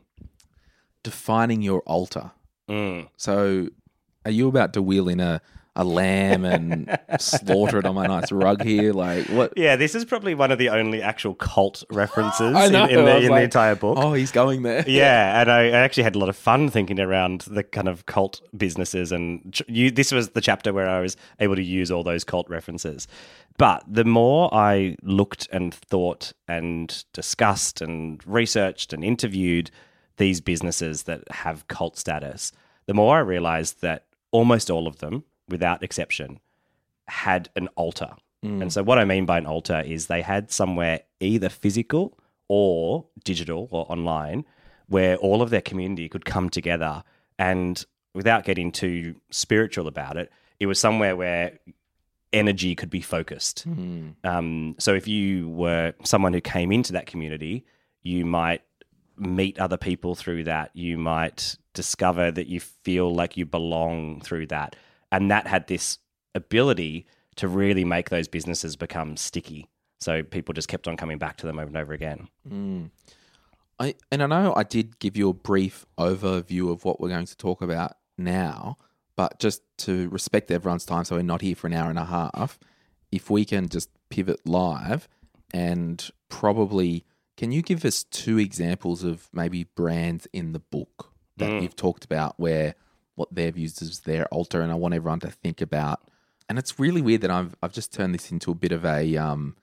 [1.03, 2.31] Defining your altar.
[2.69, 3.09] Mm.
[3.17, 3.69] So,
[4.25, 5.41] are you about to wheel in a,
[5.77, 8.91] a lamb and slaughter it on my nice rug here?
[8.91, 9.53] Like what?
[9.55, 13.05] Yeah, this is probably one of the only actual cult references in, in, the, in
[13.05, 13.97] like, the entire book.
[13.97, 14.83] Oh, he's going there.
[14.87, 18.05] Yeah, and I, I actually had a lot of fun thinking around the kind of
[18.07, 21.91] cult businesses, and ch- you, this was the chapter where I was able to use
[21.91, 23.07] all those cult references.
[23.57, 29.71] But the more I looked and thought and discussed and researched and interviewed
[30.17, 32.51] these businesses that have cult status,
[32.87, 36.39] the more I realized that almost all of them, without exception,
[37.07, 38.11] had an altar.
[38.43, 43.05] And so, what I mean by an altar is they had somewhere either physical or
[43.23, 44.45] digital or online
[44.87, 47.03] where all of their community could come together.
[47.39, 47.83] And
[48.13, 51.59] without getting too spiritual about it, it was somewhere where
[52.31, 53.65] energy could be focused.
[54.23, 57.65] Um, so, if you were someone who came into that community,
[58.03, 58.61] you might
[59.17, 60.69] meet other people through that.
[60.73, 64.75] You might discover that you feel like you belong through that.
[65.11, 65.99] And that had this
[66.35, 67.05] ability
[67.37, 69.69] to really make those businesses become sticky.
[69.99, 72.27] So people just kept on coming back to them over and over again.
[72.47, 72.91] Mm.
[73.79, 77.25] I, and I know I did give you a brief overview of what we're going
[77.25, 78.77] to talk about now,
[79.15, 82.05] but just to respect everyone's time, so we're not here for an hour and a
[82.05, 82.59] half,
[83.11, 85.07] if we can just pivot live
[85.53, 91.49] and probably, can you give us two examples of maybe brands in the book that
[91.49, 91.61] mm.
[91.61, 92.75] you've talked about where
[93.17, 94.61] what they've used as their altar?
[94.61, 95.99] And I want everyone to think about.
[96.47, 99.17] And it's really weird that I've I've just turned this into a bit of a
[99.17, 99.57] um,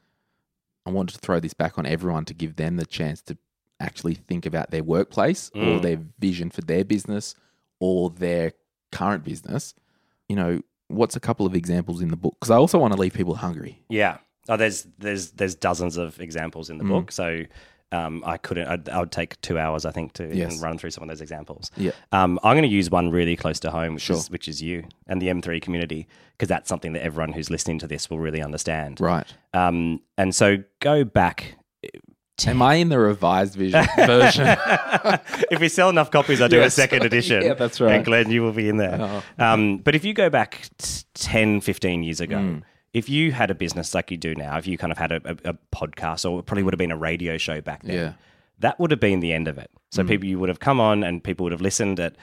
[0.84, 3.38] I wanted to throw this back on everyone to give them the chance to
[3.80, 7.34] actually think about their workplace or their vision for their business
[7.80, 8.52] or their
[8.92, 9.74] current business.
[10.28, 12.36] You know, what's a couple of examples in the book?
[12.38, 13.82] Because I also want to leave people hungry.
[13.88, 14.18] Yeah.
[14.48, 17.12] Oh, there's there's there's dozens of examples in the book.
[17.12, 17.44] So
[17.94, 18.66] um, I couldn't.
[18.66, 20.61] I'd, I would take two hours, I think, to Yes.
[20.61, 21.70] run through some of those examples.
[21.76, 21.92] Yeah.
[22.12, 24.16] Um, I'm going to use one really close to home, which Sure.
[24.16, 27.78] is which is you and the M3 community, because that's something that everyone who's listening
[27.80, 29.00] to this will really understand.
[29.00, 29.26] Right.
[29.52, 31.57] Um, and so go back.
[32.46, 34.44] Am I in the revised vision version?
[35.52, 36.72] if we sell enough copies, I'll do Yes.
[36.76, 37.42] a second edition.
[37.44, 37.94] Yeah, that's right.
[37.94, 39.22] And Glen, you will be in there.
[39.38, 42.59] Um, but if you go back t- 10, 15 years ago, Hmm.
[42.94, 45.20] If you had a business like you do now, if you kind of had a,
[45.24, 48.12] a, a podcast or it probably would have been a radio show back then, Yeah.
[48.61, 49.68] That would have been the end of it.
[49.90, 50.09] So mm.
[50.09, 52.14] people, you would have come on and people would have listened at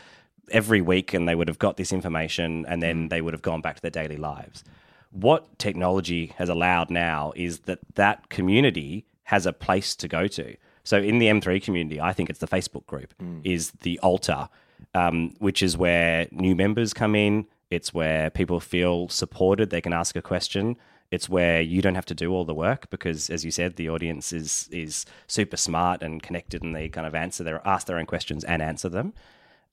[0.49, 3.09] every week and they would have got this information and then mm.
[3.09, 4.63] they would have gone back to their daily lives.
[5.11, 10.55] What technology has allowed now is that that community has a place to go to.
[10.85, 13.41] So in the M3 community, I think it's the Facebook group mm.
[13.43, 14.47] is the altar,
[14.95, 17.45] um, which is where new members come in.
[17.71, 19.69] It's where people feel supported.
[19.69, 20.75] They can ask a question.
[21.09, 23.89] It's where you don't have to do all the work because, as you said, the
[23.89, 27.97] audience is is super smart and connected, and they kind of answer their ask their
[27.97, 29.13] own questions and answer them.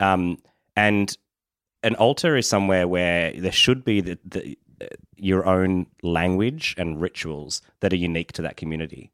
[0.01, 0.39] Um,
[0.77, 1.17] and
[1.83, 4.59] an altar is somewhere where there should be the, the
[5.17, 9.11] your own language and rituals that are unique to that community.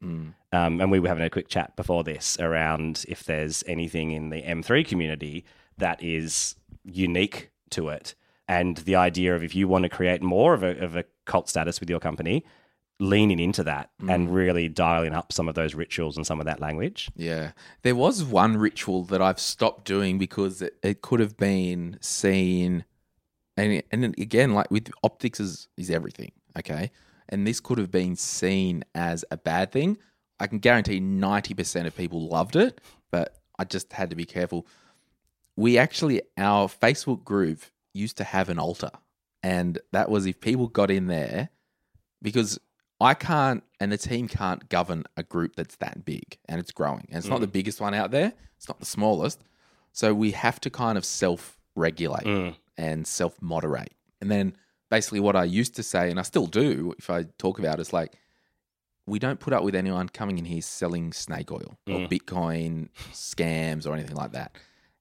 [0.51, 4.29] Um, and we were having a quick chat before this around if there's anything in
[4.29, 5.43] the M3 community
[5.77, 8.13] that is unique to it.
[8.47, 11.49] And the idea of if you want to create more of a, of a cult
[11.49, 12.45] status with your company,
[12.99, 14.13] leaning into that mm.
[14.13, 17.09] and really dialing up some of those rituals and some of that language.
[17.15, 17.51] Yeah.
[17.81, 22.85] There was one ritual that I've stopped doing because it, it could have been seen
[23.57, 26.91] and and again like with optics is is everything, okay?
[27.29, 29.97] And this could have been seen as a bad thing.
[30.39, 34.67] I can guarantee 90% of people loved it, but I just had to be careful.
[35.55, 37.61] We actually our Facebook group
[37.95, 38.91] used to have an altar.
[39.41, 41.49] And that was if people got in there
[42.21, 42.59] because
[42.99, 47.07] I can't and the team can't govern a group that's that big and it's growing.
[47.09, 47.53] And it's not the mm.
[47.53, 49.43] biggest one out there, it's not the smallest.
[49.91, 52.55] So we have to kind of self regulate mm.
[52.77, 53.93] and self moderate.
[54.21, 54.55] And then
[54.89, 57.81] basically what I used to say, and I still do if I talk about it,
[57.81, 58.13] is like,
[59.07, 62.09] we don't put up with anyone coming in here selling snake oil or mm.
[62.09, 64.55] Bitcoin scams or anything like that.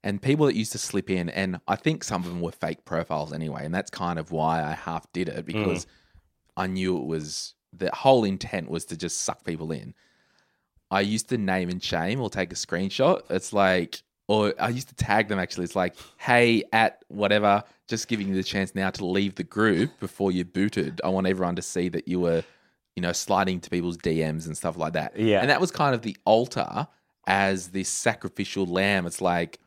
[0.04, 2.84] And people that used to slip in, and I think some of them were fake
[2.84, 3.64] profiles anyway.
[3.64, 5.46] And that's kind of why I half did it hmm.
[5.46, 5.86] because
[6.56, 9.94] I knew it was the whole intent was to just suck people in.
[10.90, 13.22] I used to name and shame or take a screenshot.
[13.30, 15.64] It's like, or I used to tag them actually.
[15.64, 19.98] It's like, hey, at whatever, just giving you the chance now to leave the group
[20.00, 21.00] before you're booted.
[21.02, 22.44] I want everyone to see that you were,
[22.94, 25.18] you know, sliding to people's DMs and stuff like that.
[25.18, 25.40] Yeah.
[25.40, 26.86] And that was kind of the altar
[27.26, 29.06] as this sacrificial lamb.
[29.06, 29.58] It's like,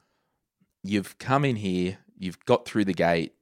[0.89, 3.34] you've come in here, you've got through the gate,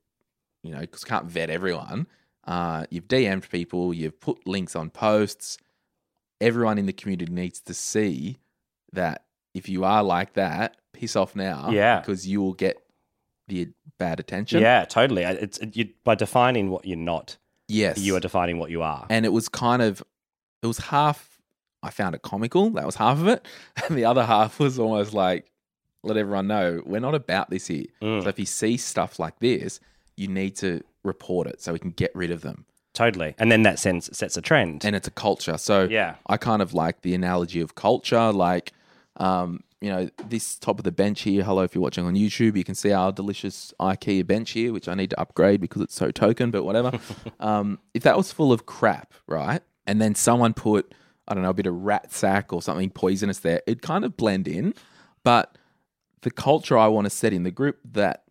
[0.64, 2.08] you know, because can't vet everyone.
[2.46, 5.58] Uh, you've DM'd people, you've put links on posts.
[6.42, 8.38] Everyone in the community needs to see
[8.94, 11.70] that if you are like that, piss off now.
[11.72, 12.00] Yeah.
[12.02, 12.78] Because you will get
[13.48, 14.62] the bad attention.
[14.62, 15.24] Yeah, totally.
[15.24, 17.98] It's you, by defining what you're not, Yes.
[18.00, 19.08] you are defining what you are.
[19.10, 20.04] and it was kind of,
[20.62, 21.40] it was half,
[21.82, 22.70] I found it comical.
[22.72, 23.46] That was half of it.
[23.88, 25.46] And the other half was almost like,
[26.06, 27.86] let everyone know we're not about this here.
[28.02, 28.24] Mm.
[28.24, 29.80] So if you see stuff like this,
[30.16, 32.66] you need to report it so we can get rid of them.
[32.94, 33.36] Totally.
[33.38, 34.86] And then that sense sets a trend.
[34.86, 35.58] and it's a culture.
[35.58, 36.16] So Yeah.
[36.28, 38.72] I kind of like the analogy of culture, like
[39.18, 41.44] um, you know, this top of the bench here.
[41.44, 44.88] Hello, if you're watching on YouTube, you can see our delicious IKEA bench here, which
[44.88, 46.98] I need to upgrade because it's so token, but whatever.
[47.40, 50.94] um, if that was full of crap, right, and then someone put
[51.28, 54.16] I don't know a bit of rat sack or something poisonous there, it'd kind of
[54.16, 54.74] blend in.
[55.24, 55.58] But
[56.26, 58.24] the culture I want to set in the group that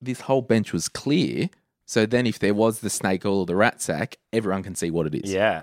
[0.00, 1.50] this whole bench was clear.
[1.84, 4.90] So then, if there was the snake oil or the rat sack, everyone can see
[4.90, 5.32] what it is.
[5.32, 5.62] Yeah,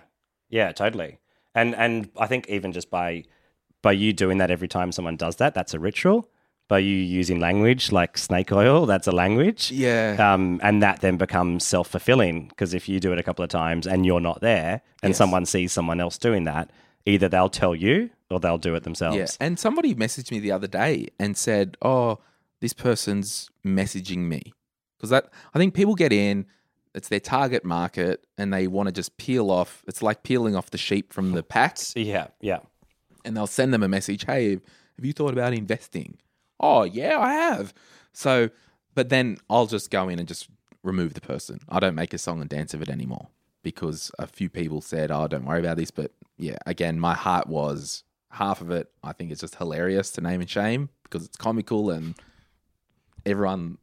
[0.50, 1.19] yeah, totally.
[1.56, 3.23] And and I think even just by
[3.82, 6.30] by you doing that every time someone does that, that's a ritual.
[6.67, 9.71] By you using language like snake oil, that's a language.
[9.71, 10.17] Yeah.
[10.19, 13.50] Um, and that then becomes self fulfilling because if you do it a couple of
[13.50, 15.17] times and you're not there, and Yes.
[15.17, 16.69] someone sees someone else doing that,
[17.08, 19.17] either they'll tell you or they'll do it themselves.
[19.17, 19.28] Yeah.
[19.39, 22.20] And somebody messaged me the other day and said, "Oh,
[22.60, 24.54] this person's messaging me."
[24.98, 26.46] Because that I think people get in,
[26.93, 29.84] it's their target market and they want to just peel off.
[29.88, 32.60] It's like peeling off the sheep from the packs yeah, yeah.
[33.24, 36.17] and they'll send them a message, "Hey, have you thought about investing?"
[36.60, 37.74] "Oh, yeah, I have."
[38.12, 38.50] So,
[38.96, 40.50] but then I'll just go in and just
[40.84, 41.60] remove the person.
[41.70, 43.30] I don't make a song and dance of it anymore
[43.71, 47.47] because a few people said, "Oh, don't worry about this." But yeah, again, my heart
[47.47, 48.89] was half of it.
[49.03, 52.15] I think it's just hilarious to name and shame because it's comical and
[53.25, 53.77] everyone,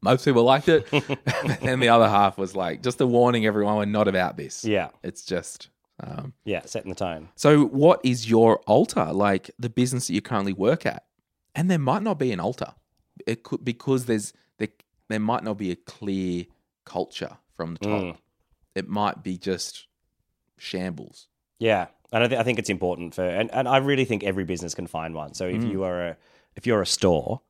[0.00, 0.88] most people liked it.
[1.62, 4.64] and the other half was like just a warning, everyone, we're not about this.
[4.64, 4.88] Yeah.
[5.02, 5.68] it's just.
[6.00, 7.30] Um, Yeah, setting the tone.
[7.36, 9.12] so, what is your altar?
[9.12, 11.04] Like the business that you currently work at,
[11.54, 12.74] and there might not be an altar.
[13.26, 14.68] It could because there's there,
[15.08, 16.44] there might not be a clear
[16.84, 18.02] culture from the top.
[18.02, 18.16] Mm.
[18.76, 19.86] It might be just
[20.58, 21.28] shambles.
[21.58, 24.44] Yeah, and I, th- I think it's important for, and, and I really think every
[24.44, 25.34] business can find one.
[25.34, 25.70] So if mm.
[25.70, 26.16] you are a
[26.54, 27.40] if you're a store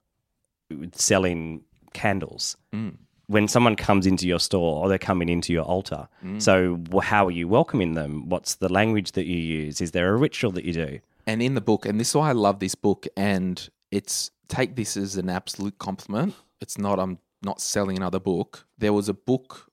[0.73, 1.63] uh, selling
[1.93, 2.97] candles, mm.
[3.27, 6.41] when someone comes into your store or they're coming into your altar, mm.
[6.41, 8.29] so how are you welcoming them?
[8.29, 9.81] What's the language that you use?
[9.81, 11.01] Is there a ritual that you do?
[11.27, 14.77] And in the book, and this is why I love this book, and it's take
[14.77, 16.35] this as an absolute compliment.
[16.61, 18.67] it's not I'm not selling another book.
[18.79, 19.66] There was a book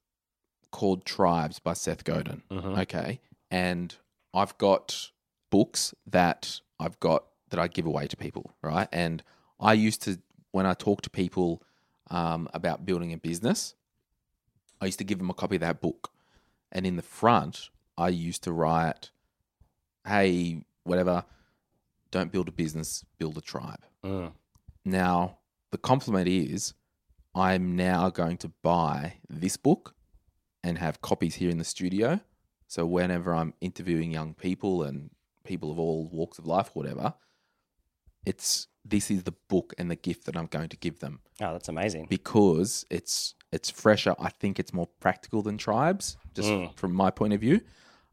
[0.74, 2.42] called Tribes by Seth Godin.
[2.80, 3.22] Okay.
[3.50, 3.96] And
[4.34, 5.12] I've got
[5.50, 8.90] books that I've got that I give away to people, right?
[8.92, 9.24] And
[9.60, 10.20] I used to,
[10.52, 11.62] when I talk to people
[12.10, 13.76] um, about building a business,
[14.82, 16.12] I used to give them a copy of that book.
[16.72, 19.12] And in the front, I used to write,
[20.08, 21.24] hey, whatever,
[22.10, 23.84] don't build a business, build a tribe.
[24.04, 24.32] Mm.
[24.84, 25.38] Now,
[25.72, 26.74] the compliment is
[27.36, 29.94] I'm now going to buy this book
[30.64, 32.20] and have copies here in the studio.
[32.68, 35.10] So whenever I'm interviewing young people and
[35.44, 37.14] people of all walks of life, whatever,
[38.26, 41.54] it's this is the book and the gift that I'm going to give them Oh,
[41.54, 42.08] that's amazing.
[42.10, 44.16] because it's it's fresher.
[44.20, 47.62] I think it's more practical than tribes, just from my point of view.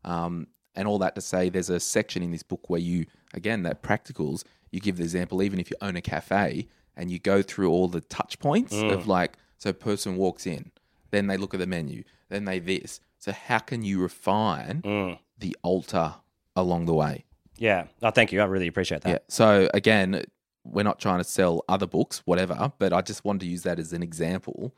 [0.04, 3.62] Um, and all that to say, there's a section in this book where you, again,
[3.62, 4.44] that practicals.
[4.70, 7.88] You give the example, even if you own a cafe and you go through all
[7.88, 10.70] the touch points of like, so a person walks in,
[11.10, 13.00] then they look at the menu, then they this.
[13.18, 15.18] So how can you refine mm.
[15.38, 16.14] the altar
[16.56, 17.26] along the way?
[17.58, 17.88] Yeah.
[18.02, 18.40] Oh, thank you.
[18.40, 19.10] I really appreciate that.
[19.10, 19.18] Yeah.
[19.28, 20.24] So again,
[20.64, 23.78] we're not trying to sell other books, whatever, but I just wanted to use that
[23.78, 24.74] as an example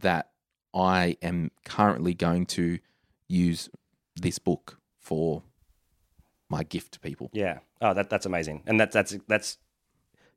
[0.00, 0.30] that
[0.74, 2.78] I am currently going to
[3.28, 3.70] use
[4.14, 5.42] this book for
[6.48, 7.30] my gift to people.
[7.32, 7.58] Yeah.
[7.80, 8.62] Oh, that that's amazing.
[8.66, 9.58] And that's that's that's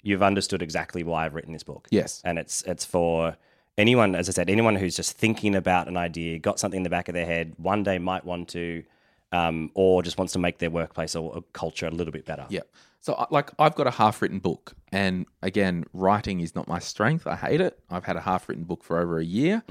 [0.02, 1.88] you've understood exactly why I've written this book.
[1.92, 2.22] Yes.
[2.24, 3.38] And it's it's for
[3.80, 6.90] anyone, as I said, anyone who's just thinking about an idea, got something in the
[6.90, 8.84] back of their head, one day might want to,
[9.32, 12.46] um, or just wants to make their workplace or, or culture a little bit better.
[12.50, 12.62] Yeah.
[13.02, 14.74] So, like, I've got a half written book.
[14.92, 17.26] And again, writing is not my strength.
[17.26, 17.80] I hate it.
[17.90, 19.64] I've had a half written book for over a year.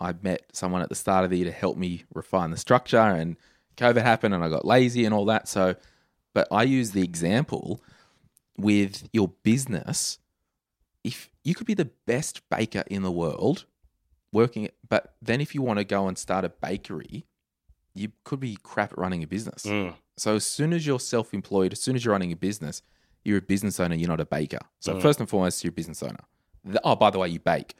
[0.00, 2.98] I met someone at the start of the year to help me refine the structure,
[2.98, 3.36] and
[3.76, 5.46] COVID happened and I got lazy and all that.
[5.46, 5.74] So,
[6.32, 7.82] but I use the example
[8.56, 10.18] with your business.
[11.04, 13.64] If you could be the best baker in the world
[14.32, 17.26] working, but then if you want to go and start a bakery,
[17.94, 19.64] you could be crap at running a business.
[19.64, 19.94] Mm.
[20.16, 22.82] So as soon as you're self-employed, as soon as you're running a business,
[23.24, 23.94] you're a business owner.
[23.94, 24.60] You're not a baker.
[24.78, 25.02] So mm.
[25.02, 26.20] first and foremost, you're a business owner.
[26.64, 27.74] The- oh, by the way, you bake.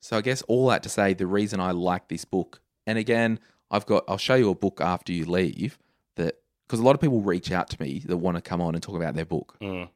[0.00, 3.40] So I guess all that to say, the reason I like this book, and again,
[3.70, 5.78] I've got, I'll show you a book after you leave
[6.16, 8.74] that because a lot of people reach out to me that want to come on
[8.74, 9.56] and talk about their book.
[9.60, 9.88] Mm.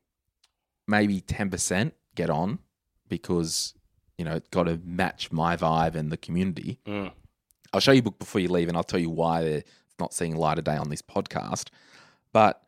[0.86, 2.58] Maybe ten percent get on
[3.08, 3.74] because
[4.16, 6.78] you know it's got to match my vibe and the community.
[6.86, 7.12] Mm.
[7.72, 9.64] I'll show you a book before you leave, and I'll tell you why they're
[9.98, 11.68] not seeing light of day on this podcast.
[12.32, 12.62] But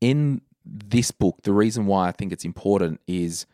[0.00, 3.46] in this book, the reason why I think it's important is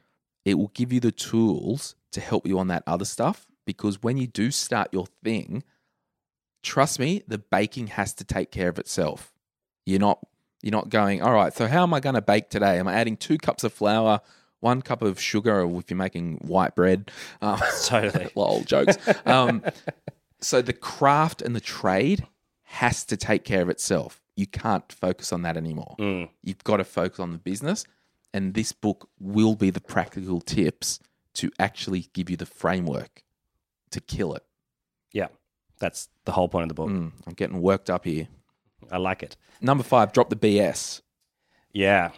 [0.44, 3.46] it will give you the tools to help you on that other stuff.
[3.64, 5.62] Because when you do start your thing,
[6.62, 9.32] trust me, the baking has to take care of itself.
[9.86, 10.18] You're not
[10.62, 12.78] you're not going, all right, so how am I going to bake today?
[12.78, 14.22] Am I adding two cups of flour,
[14.64, 17.10] one cup of sugar, or if you're making white bread?
[17.42, 18.30] Um, Totally.
[18.34, 18.96] lol, jokes.
[19.26, 19.62] Um,
[20.40, 22.26] so the craft and the trade
[22.62, 24.22] has to take care of itself.
[24.36, 25.94] You can't focus on that anymore.
[26.42, 27.84] You've got to focus on the business.
[28.32, 30.98] And this book will be the practical tips
[31.34, 33.22] to actually give you the framework
[33.90, 34.42] to kill it.
[35.12, 35.28] Yeah.
[35.78, 36.88] That's the whole point of the book.
[36.88, 38.26] Mm, I'm getting worked up here.
[38.90, 39.36] I like it.
[39.60, 41.02] Number five, drop the BS.
[41.72, 42.10] Yeah.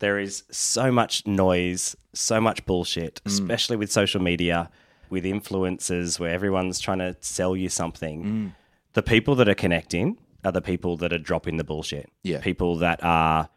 [0.00, 3.26] There is so much noise, so much bullshit, mm.
[3.26, 4.70] especially with social media,
[5.10, 8.24] with influencers where everyone's trying to sell you something.
[8.24, 8.52] Mm.
[8.92, 12.10] The people that are connecting are the people that are dropping the bullshit.
[12.22, 12.40] Yeah.
[12.40, 13.48] People that are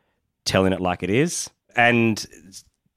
[0.45, 1.49] telling it like it is.
[1.75, 2.25] And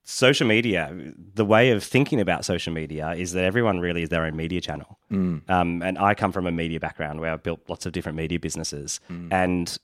[0.04, 0.94] social media,
[1.34, 4.60] the way of thinking about social media is that everyone really is their own media
[4.60, 4.98] channel.
[5.10, 5.48] Mm.
[5.50, 8.38] Um, and I come from a media background where I've built lots of different media
[8.38, 9.00] businesses.
[9.30, 9.78] And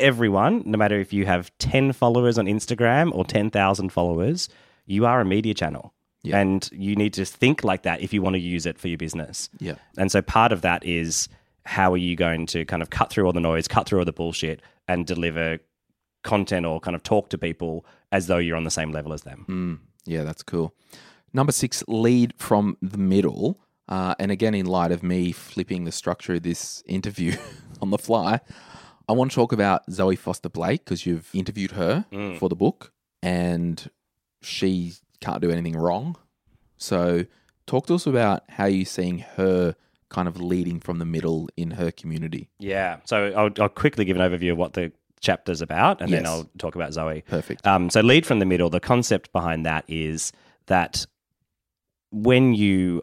[0.00, 4.48] everyone, no matter if you have 10 followers on Instagram or 10,000 followers,
[4.86, 5.92] you are a media channel.
[6.40, 8.98] And you need to think like that if you want to use it for your
[8.98, 9.48] business.
[9.60, 9.76] Yeah.
[9.96, 11.28] And so part of that is
[11.64, 14.04] how are you going to kind of cut through all the noise, cut through all
[14.04, 15.58] the bullshit, and deliver
[16.24, 19.22] content or kind of talk to people as though you're on the same level as
[19.22, 19.44] them?
[20.04, 20.74] Yeah, that's cool.
[21.32, 23.60] Number six, lead from the middle.
[23.88, 27.36] Uh, and again, in light of me flipping the structure of this interview
[27.80, 28.40] on the fly,
[29.08, 32.06] I want to talk about Zoe Foster Blake because you've interviewed her
[32.38, 32.92] for the book
[33.22, 33.90] and
[34.42, 36.16] she can't do anything wrong.
[36.78, 37.26] So,
[37.66, 39.74] talk to us about how you're seeing her
[40.08, 42.48] kind of leading from the middle in her community.
[42.58, 42.98] Yeah.
[43.04, 46.48] So I'll, I'll quickly give an overview of what the chapter's about, and then I'll
[46.58, 47.22] talk about Zoe.
[47.26, 47.66] Perfect.
[47.66, 48.70] Um, so lead from the middle.
[48.70, 50.32] The concept behind that is
[50.66, 51.06] that
[52.10, 53.02] when you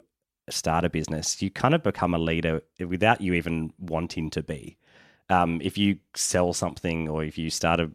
[0.50, 4.78] start a business, you kind of become a leader without you even wanting to be.
[5.30, 7.90] Um, if you sell something or if you start a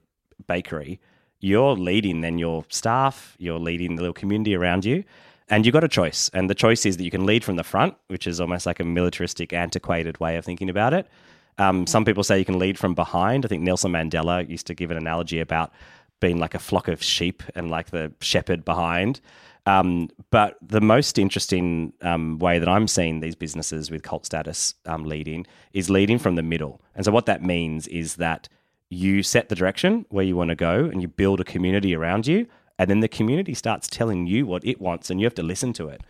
[0.47, 1.01] bakery,
[1.41, 5.05] you're leading then your staff, you're leading the little community around you.
[5.51, 6.31] And you've got a choice.
[6.35, 8.81] And the choice is that you can lead from the front, which is almost like
[8.81, 11.09] a militaristic, antiquated way of thinking about it.
[11.57, 13.45] Um, some people say you can lead from behind.
[13.45, 15.73] I think Nelson Mandela used to give an analogy about
[16.21, 19.21] being like a flock of sheep and like the shepherd behind.
[19.69, 24.75] Um, but the most interesting um, way that I'm seeing these businesses with cult status
[24.87, 26.81] um, leading is leading from the middle.
[26.95, 28.49] And so what that means is that
[28.89, 32.27] you set the direction where you want to go and you build a community around
[32.27, 32.47] you.
[32.79, 35.75] And then the community starts telling you what it wants and you have to listen
[35.75, 36.01] to it.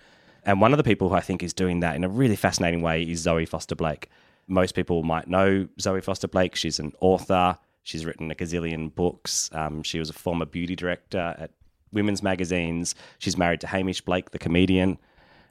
[0.44, 2.80] And one of the people who I think is doing that in a really fascinating
[2.80, 4.09] way is Zoe Foster Blake.
[4.46, 6.54] Most people might know Zoe Foster Blake.
[6.54, 7.59] She's an author.
[7.82, 9.50] She's written a gazillion books.
[9.52, 11.50] Um, she was a former beauty director at
[11.93, 12.95] women's magazines.
[13.18, 14.99] She's married to Hamish Blake, the comedian.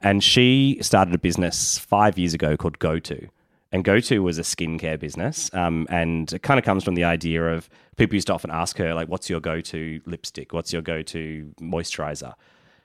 [0.01, 3.27] And she started a business five years ago called GoTo.
[3.71, 5.53] And GoTo was a skincare business.
[5.53, 8.77] Um, and it kind of comes from the idea of people used to often ask
[8.77, 10.53] her, like, what's your go to lipstick?
[10.53, 12.33] What's your go to moisturizer?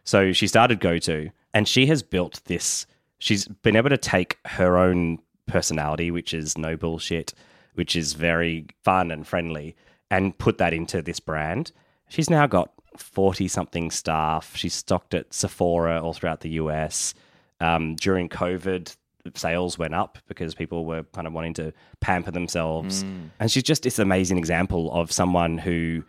[0.04, 2.86] So she started GoTo and she has built this.
[3.18, 7.34] She's been able to take her own personality, which is no bullshit,
[7.74, 9.76] which is very fun and friendly,
[10.10, 11.70] and put that into this brand.
[12.08, 14.56] She's now got 40 something staff.
[14.56, 17.14] She's stocked at Sephora all throughout the US.
[17.60, 18.94] Um, during COVID,
[19.34, 23.02] sales went up because people were kind of wanting to pamper themselves.
[23.38, 26.02] And she's just this amazing example of someone who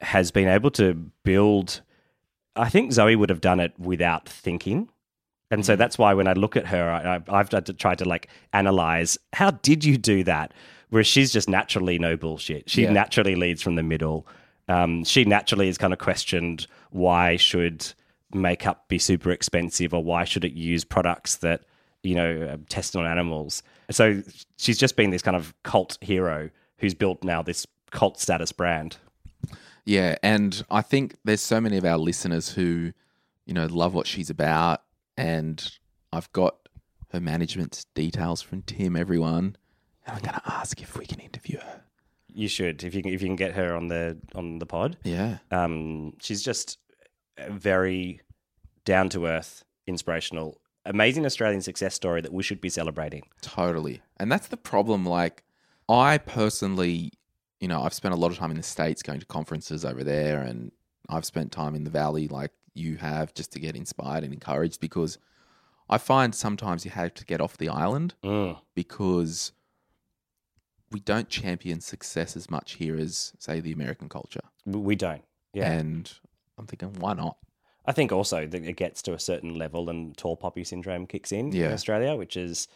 [0.00, 0.94] has been able to
[1.24, 1.80] build.
[2.56, 4.88] I think Zoe would have done it without thinking.
[5.50, 8.08] And so that's why when I look at her, I, I've tried to, tried to
[8.08, 10.52] like analyze how did you do that?
[10.90, 12.70] Whereas she's just naturally no bullshit.
[12.70, 12.92] She Yeah.
[12.92, 14.26] naturally leads from the middle.
[14.68, 17.92] Um, she naturally is kind of questioned why should
[18.32, 21.64] makeup be super expensive or why should it use products that
[22.04, 23.62] you know tested on animals.
[23.90, 24.22] So
[24.56, 28.98] she's just been this kind of cult hero who's built now this cult status brand.
[29.84, 32.92] Yeah, and I think there's so many of our listeners who,
[33.44, 34.82] you know, love what she's about,
[35.16, 35.78] and
[36.12, 36.56] I've got
[37.12, 38.96] her management details from Tim.
[38.96, 39.56] Everyone,
[40.06, 41.83] and I'm going to ask if we can interview her.
[42.34, 44.96] You should if you can, if you can get her on the on the pod.
[45.04, 46.78] Yeah, Um, she's just
[47.38, 48.20] a very
[48.84, 53.22] down to earth, inspirational, amazing Australian success story that we should be celebrating.
[53.40, 54.02] totally.
[54.18, 55.06] And that's the problem.
[55.06, 55.42] Like,
[55.88, 57.12] I personally,
[57.60, 60.04] you know, I've spent a lot of time in the states going to conferences over
[60.04, 60.72] there, and
[61.08, 64.80] I've spent time in the valley, like you have, just to get inspired and encouraged.
[64.80, 65.18] Because
[65.88, 68.14] I find sometimes you have to get off the island.
[68.24, 68.58] Mm.
[68.74, 69.52] because
[70.94, 74.44] we don't champion success as much here as say the American culture.
[74.64, 75.24] We- don't.
[75.52, 75.70] Yeah.
[75.72, 76.10] And
[76.56, 77.36] I'm thinking, why not?
[77.84, 81.32] I think also that it gets to a certain level and tall poppy syndrome kicks
[81.32, 82.68] in in Australia, which is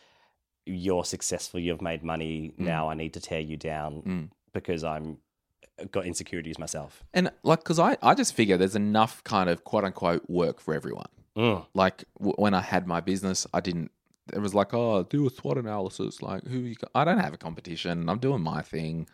[0.66, 2.59] you're successful, you've made money, Mm.
[2.75, 4.31] now I need to tear you down Mm.
[4.53, 5.19] because I'm
[5.93, 7.05] got insecurities myself.
[7.14, 10.75] And like, because I, I just figure there's enough kind of quote unquote work for
[10.75, 11.09] everyone.
[11.37, 11.64] Mm.
[11.73, 13.91] Like w- when I had my business, I didn't.
[14.33, 16.22] It was like, oh, do a SWOT analysis.
[16.22, 16.76] Like, who you?
[16.76, 18.09] co- I don't have a competition.
[18.09, 19.09] I'm doing my thing.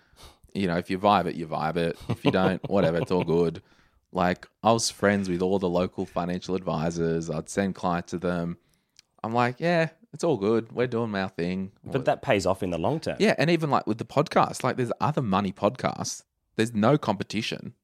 [0.55, 1.99] You know, if you vibe it, you vibe it.
[2.09, 3.63] If you don't, whatever, it's all good.
[4.13, 7.29] Like, I was friends with all the local financial advisors.
[7.31, 8.59] I'd send clients to them.
[9.25, 10.71] I'm like, yeah, it's all good.
[10.73, 11.73] We're doing our thing.
[11.85, 13.17] But that pays off in the long term.
[13.19, 16.23] yeah, and even like with the podcast, like there's other money podcasts.
[16.57, 17.75] There's no competition.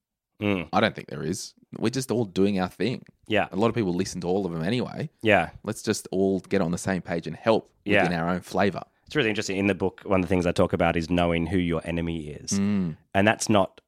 [0.40, 0.68] Mm.
[0.72, 1.54] I don't think there is.
[1.78, 3.04] We're just all doing our thing.
[3.30, 3.46] Yeah.
[3.52, 5.08] A lot of people listen to all of them anyway.
[5.22, 5.50] Yeah.
[5.62, 8.02] Let's just all get on the same page and help Yeah.
[8.02, 8.82] within our own flavor.
[9.06, 9.56] It's really interesting.
[9.56, 12.28] In the book, one of the things I talk about is knowing who your enemy
[12.28, 12.50] is.
[12.58, 12.96] Mm.
[13.14, 13.80] And that's not,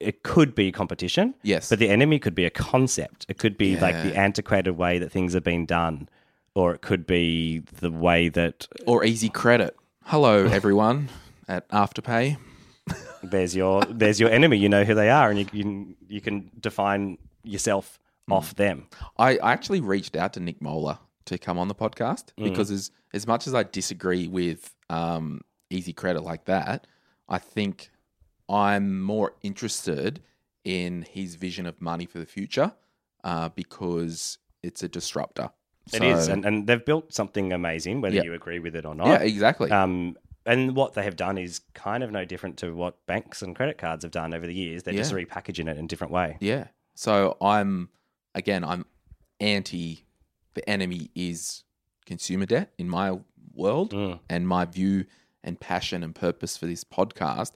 [0.00, 1.68] it could be competition, Yes.
[1.70, 3.24] but the enemy could be a concept.
[3.28, 6.08] It could be like the antiquated way that things have been done,
[6.54, 9.76] or it could be the way that or easy credit.
[10.04, 11.08] Hello, everyone
[11.48, 12.36] at Afterpay.
[13.22, 14.58] there's your there's your enemy.
[14.58, 17.98] You know who they are, and you can you can define yourself
[18.30, 18.86] off them.
[19.18, 22.90] I, I actually reached out to Nick Molnar to come on the podcast because as
[23.14, 26.86] as much as I disagree with um, easy credit like that,
[27.28, 27.90] I think
[28.48, 30.22] I'm more interested
[30.64, 32.72] in his vision of money for the future
[33.24, 35.50] uh, because it's a disruptor.
[35.92, 38.22] It is, So- and, and they've built something amazing, whether Yeah.
[38.24, 39.06] you agree with it or not.
[39.06, 39.70] yeah, exactly.
[39.70, 43.54] Um, and what they have done is kind of no different to what banks and
[43.54, 44.82] credit cards have done over the years.
[44.82, 45.18] They're just Yeah.
[45.18, 46.36] repackaging it in a different way.
[46.40, 46.66] Yeah.
[46.94, 47.88] So I'm
[48.36, 48.84] again I'm
[49.40, 50.04] anti
[50.54, 51.64] the enemy is
[52.06, 53.18] consumer debt in my
[53.54, 54.20] world Mm.
[54.30, 55.04] and my view
[55.42, 57.52] and passion and purpose for this podcast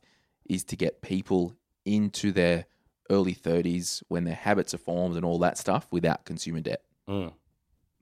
[0.49, 1.55] is to get people
[1.85, 2.67] into their
[3.11, 6.83] early 30s when their habits are formed and all that stuff without consumer debt.
[7.09, 7.33] Mm.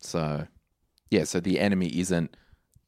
[0.00, 0.46] So
[1.10, 2.36] yeah, so the enemy isn't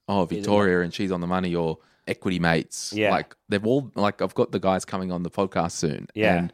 [0.08, 2.92] oh Victoria and she's on the money or equity mates.
[2.94, 3.10] Yeah.
[3.10, 6.06] Like they've all like I've got the guys coming on the podcast soon.
[6.14, 6.36] Yeah.
[6.36, 6.52] And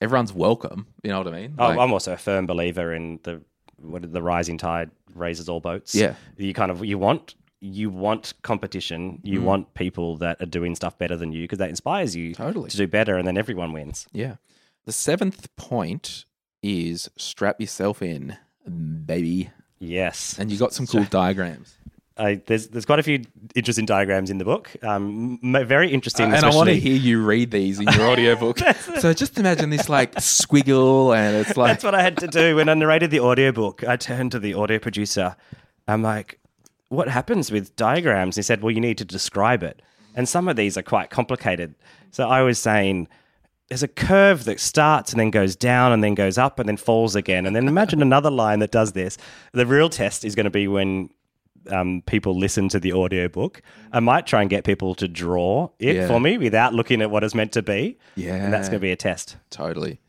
[0.00, 0.86] everyone's welcome.
[1.02, 1.54] You know what I mean?
[1.58, 3.42] Oh, Like, I'm also a firm believer in the
[3.78, 5.94] what the rising tide raises all boats.
[5.94, 6.14] Yeah.
[6.36, 9.12] you kind of you want you want competition.
[9.12, 9.20] Mm.
[9.22, 12.70] You want people that are doing stuff better than you because that inspires you Totally.
[12.70, 14.06] to do better, and then everyone wins.
[14.12, 14.36] Yeah.
[14.86, 16.24] The seventh point
[16.62, 18.36] is strap yourself in,
[19.06, 19.50] baby.
[19.82, 21.74] Yes, And you got some cool diagrams.
[22.20, 24.70] I, there's there's quite a few interesting diagrams in the book.
[24.82, 26.32] Um, very interesting.
[26.32, 28.58] and I want to hear you read these in your audiobook.
[28.98, 32.56] so just imagine this like squiggle and it's like That's what I had to do
[32.56, 33.84] when I narrated the audiobook.
[33.84, 35.34] I turned to the audio producer.
[35.88, 36.38] I'm like,
[36.88, 38.36] what happens with diagrams?
[38.36, 39.80] He said, well, you need to describe it.
[40.14, 41.74] And some of these are quite complicated.
[42.10, 43.08] So I was saying,
[43.68, 46.76] there's a curve that starts and then goes down and then goes up and then
[46.76, 47.46] falls again.
[47.46, 49.16] And then imagine another line that does this.
[49.52, 51.08] The real test is going to be when
[51.68, 53.62] um, people listen to the audiobook.
[53.92, 56.06] I might try and get people to draw it Yeah.
[56.06, 57.98] for me without looking at what it's meant to be.
[58.16, 58.34] Yeah.
[58.36, 59.36] And that's going to be a test.
[59.50, 60.00] Totally.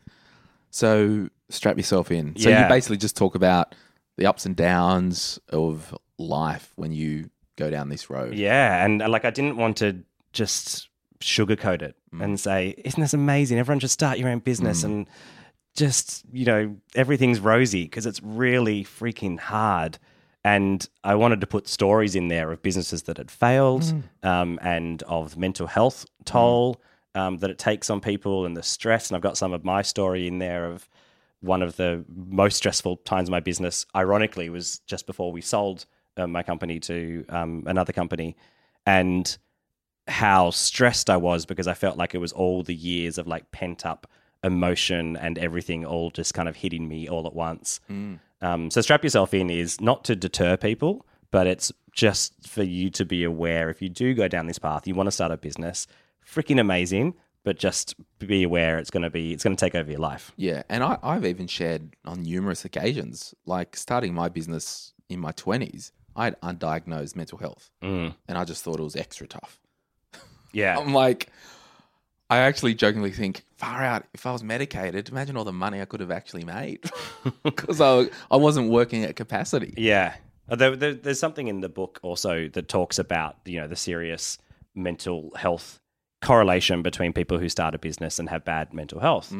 [0.70, 2.36] So strap yourself in.
[2.36, 2.62] So Yeah.
[2.64, 3.74] you basically just talk about
[4.16, 8.34] the ups and downs of life when you go down this road.
[8.34, 10.88] Yeah, and uh, like I didn't want to just
[11.20, 13.58] sugarcoat it and say, "Isn't this amazing?
[13.58, 15.06] Everyone just start your own business and
[15.74, 19.98] just you know everything's rosy," because it's really freaking hard.
[20.44, 23.84] And I wanted to put stories in there of businesses that had failed
[24.24, 26.80] um, and of mental health toll
[27.14, 29.08] um, that it takes on people and the stress.
[29.08, 30.88] And I've got some of my story in there of
[31.40, 35.86] one of the most stressful times of my business, ironically, was just before we sold
[36.16, 38.36] uh, my company to um, another company,
[38.86, 39.38] and
[40.08, 43.50] how stressed I was because I felt like it was all the years of like
[43.52, 44.08] pent up
[44.44, 47.80] emotion and everything all just kind of hitting me all at once.
[48.42, 52.90] Um, so strap yourself in is not to deter people, but it's just for you
[52.90, 55.36] to be aware if you do go down this path, you want to start a
[55.36, 55.86] business,
[56.26, 57.14] freaking amazing,
[57.44, 60.32] but just be aware it's going to be it's going to take over your life.
[60.36, 65.32] Yeah, and I, I've even shared on numerous occasions, like starting my business in my
[65.32, 68.14] 20s, I had undiagnosed mental health Mm.
[68.28, 69.58] and I just thought it was extra tough.
[70.52, 70.78] Yeah.
[70.80, 71.28] I'm like,
[72.32, 75.84] I actually jokingly think, far out, if I was medicated, imagine all the money I
[75.84, 76.80] could have actually made
[77.42, 79.74] because I, I wasn't working at capacity.
[79.76, 80.14] Yeah.
[80.48, 83.76] Uh, There, there, there's something in the book also that talks about you know the
[83.76, 84.38] serious
[84.74, 85.78] mental health
[86.22, 89.30] correlation between people who start a business and have bad mental health,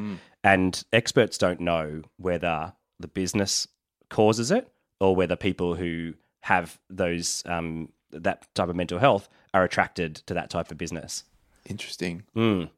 [0.44, 3.66] and experts don't know whether the business
[4.10, 4.68] causes it
[5.00, 10.34] or whether people who have those um, that type of mental health are attracted to
[10.34, 11.24] that type of business.
[11.64, 12.24] Interesting.
[12.36, 12.68] Mm.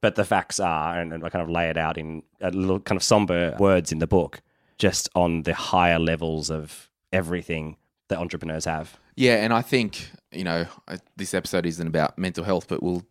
[0.00, 2.78] But the facts are, and, and I kind of lay it out in a little
[2.80, 4.40] kind of somber words in the book,
[4.78, 7.76] just on the higher levels of everything
[8.08, 8.96] that entrepreneurs have.
[9.16, 13.04] Yeah, and I think you know I- this episode isn't about mental health, but we'll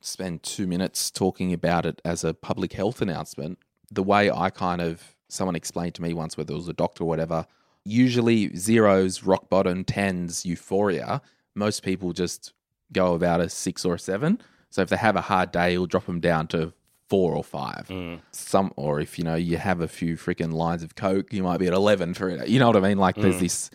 [0.00, 3.58] spend two minutes talking about it as a public health announcement.
[3.92, 7.04] The way I kind of someone explained to me once, whether it was a doctor
[7.04, 7.46] or whatever,
[7.84, 11.22] usually zeros, rock bottom, tens, euphoria.
[11.54, 12.52] Most people just
[12.92, 14.40] go about a six or a seven.
[14.74, 16.72] So if they have a hard day, it'll drop them down to
[17.08, 17.86] four or five.
[18.32, 21.58] Some, or if you know you have a few freaking lines of coke, you might
[21.58, 22.48] be at eleven for it.
[22.48, 22.98] You know what I mean?
[22.98, 23.70] Like there's this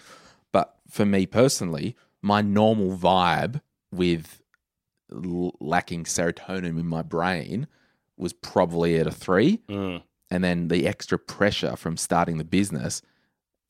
[0.52, 3.62] but for me personally, my normal vibe
[3.94, 4.42] with
[5.10, 7.68] l- lacking serotonin in my brain
[8.18, 9.62] was probably at a three.
[9.70, 10.04] Mm.
[10.30, 13.02] And then the extra pressure from starting the business,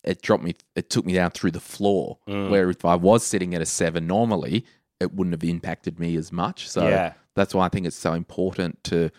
[0.02, 2.18] it dropped me, it took me down through the floor.
[2.28, 2.50] Mm.
[2.50, 4.64] Where if I was sitting at a seven normally,
[5.00, 6.68] it wouldn't have impacted me as much.
[6.68, 7.14] So Yeah.
[7.34, 9.10] that's why I think it's so important to.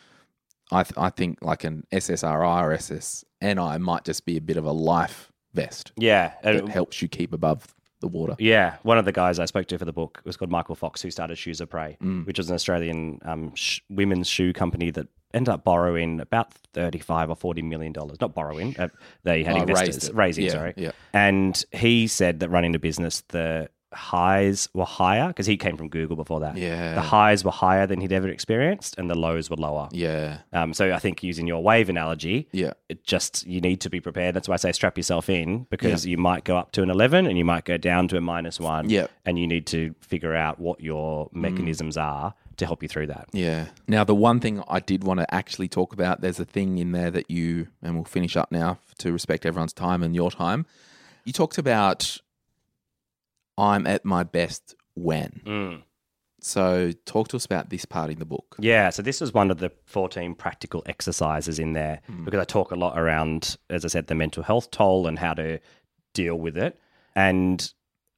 [0.74, 4.64] I, th- I think like an SSRI or SSNI might just be a bit of
[4.66, 6.32] a life vest Yeah.
[6.44, 8.36] it helps you keep above the water.
[8.40, 11.02] yeah, one of the guys I spoke to for the book was called Michael Fox,
[11.02, 12.26] who started Shoes of Prey, Mm.
[12.26, 17.30] which was an Australian um, sh- women's shoe company that ended up borrowing about 35
[17.30, 18.20] or 40 million dollars.
[18.22, 18.88] Not borrowing, uh,
[19.24, 20.74] they had Oh, investors, raising, Yeah, sorry.
[20.78, 20.92] yeah.
[21.14, 25.90] And he said that running a business, the highs were higher because he came from
[25.90, 26.58] Google before that.
[26.58, 26.96] Yeah.
[26.96, 29.90] The highs were higher than he'd ever experienced, and the lows were lower.
[29.92, 30.40] Yeah.
[30.54, 32.74] Um, so I think using your wave analogy, Yeah.
[32.90, 34.36] it just you need to be prepared.
[34.36, 37.26] That's why I say strap yourself in because you might go up to an eleven
[37.28, 38.90] and you might go down to a minus one.
[38.90, 39.08] Yeah.
[39.26, 43.28] and you need to figure out what your mechanisms are to help you through that.
[43.34, 43.68] Yeah.
[43.88, 46.92] Now, the one thing I did want to actually talk about, there's a thing in
[46.92, 50.66] there that you, and we'll finish up now to respect everyone's time and your time.
[51.24, 52.18] You talked about
[53.62, 55.42] I'm at my best when.
[56.44, 58.56] So, talk to us about this part in the book.
[58.58, 62.72] Yeah, so this was one of the 14 practical exercises in there because I talk
[62.72, 65.60] a lot around, as I said, the mental health toll and how to
[66.16, 66.80] deal with it.
[67.16, 67.72] And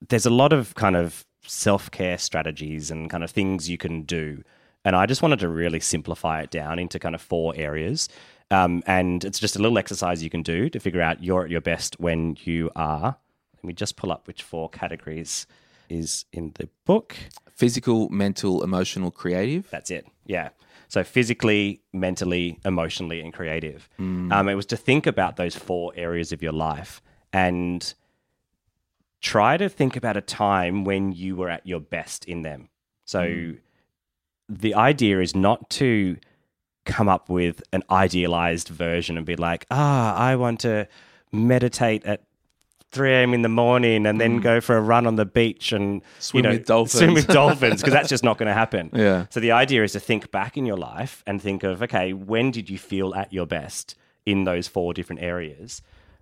[0.07, 4.03] there's a lot of kind of self care strategies and kind of things you can
[4.03, 4.41] do.
[4.85, 8.07] And I just wanted to really simplify it down into kind of four areas.
[8.51, 11.49] Um, and it's just a little exercise you can do to figure out you're at
[11.49, 13.17] your best when you are.
[13.63, 15.47] Let me just pull up which four categories
[15.89, 17.15] is in the book.
[17.49, 19.69] Physical, mental, emotional, creative.
[19.69, 20.05] That's it.
[20.25, 20.49] Yeah.
[20.89, 23.89] So physically, mentally, emotionally, and creative.
[24.31, 27.01] Um, it was to think about those four areas of your life
[27.31, 27.93] and
[29.21, 32.69] try to think about a time when you were at your best in them.
[33.05, 33.53] So
[34.49, 36.17] the idea is not to
[36.85, 40.87] come up with an idealized version and be like, ah, I want to
[41.31, 42.23] meditate at
[42.93, 43.33] 3 a.m.
[43.33, 46.49] in the morning and then go for a run on the beach and Swim you
[46.49, 46.99] know, with dolphins.
[46.99, 48.89] Swim with dolphins because that's just not going to happen.
[48.93, 49.25] Yeah.
[49.29, 52.51] So the idea is to think back in your life and think of, okay, when
[52.51, 55.81] did you feel at your best in those four different areas?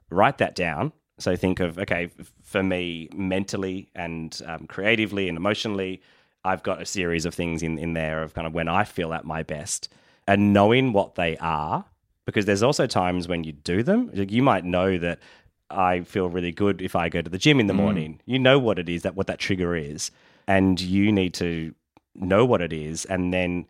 [0.09, 0.93] Write that down.
[1.19, 2.09] So think of, okay,
[2.41, 6.01] for me, mentally and um, creatively and emotionally,
[6.43, 9.13] I've got a series of things in, in there of kind of when I feel
[9.13, 9.89] at my best
[10.27, 11.85] and knowing what they are.
[12.25, 14.11] Because there's also times when you do them.
[14.13, 15.19] Like, You might know that
[15.71, 17.77] I feel really good if I go to the gym in the mm.
[17.77, 18.21] morning.
[18.25, 20.11] You know what it is, that what that trigger is.
[20.47, 21.73] And you need to
[22.15, 23.05] know what it is.
[23.05, 23.65] And then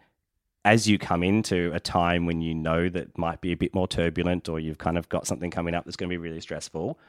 [0.63, 3.87] as you come into a time when you know that might be a bit more
[3.87, 6.99] turbulent or you've kind of got something coming up that's going to be really stressful,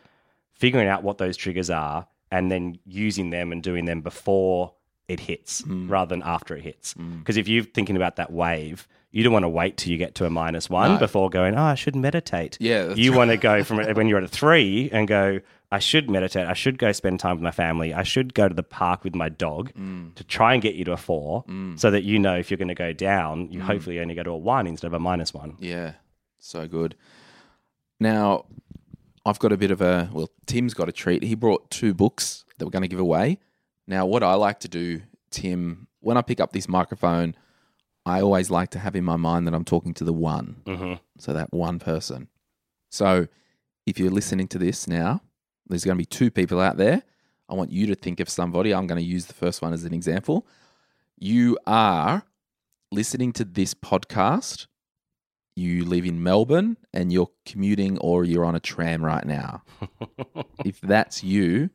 [0.53, 4.72] figuring out what those triggers are and then using them and doing them before
[5.09, 5.88] it hits mm.
[5.90, 6.95] rather than after it hits.
[6.95, 7.18] Mm.
[7.18, 10.15] Because if you're thinking about that wave, you don't want to wait till you get
[10.17, 10.99] to a minus one No.
[10.99, 12.57] before going, oh, I should meditate.
[12.61, 15.41] Yeah, You want to go from when you're at a three and go,
[15.71, 16.47] I should meditate.
[16.47, 17.95] I should go spend time with my family.
[17.95, 20.15] I should go to the park with my dog mm.
[20.15, 21.79] to try and get you to a four mm.
[21.79, 23.63] so that you know if you're going to go down, you mm.
[23.63, 25.57] hopefully only go to a one instead of a minus one.
[25.61, 25.93] Yeah,
[26.39, 26.95] so good.
[28.01, 28.47] Now,
[29.25, 30.31] I've got a bit of a well.
[30.47, 31.23] Tim's got a treat.
[31.23, 33.39] He brought two books that we're going to give away.
[33.87, 37.35] Now, what I like to do, Tim, when I pick up this microphone,
[38.05, 40.63] I always like to have in my mind that I'm talking to the one.
[40.65, 40.95] Mm-hmm.
[41.19, 42.29] So that one person.
[42.91, 43.29] So
[43.87, 45.23] if you're listening to this now,
[45.67, 47.03] there's going to be two people out there.
[47.49, 48.75] I want you to think of somebody.
[48.75, 50.47] I'm going to use the first one as an example.
[51.19, 52.25] You are
[52.91, 54.67] listening to this podcast.
[55.55, 59.63] You live in Melbourne and you're commuting or you're on a tram right now.
[60.65, 61.71] if that's you,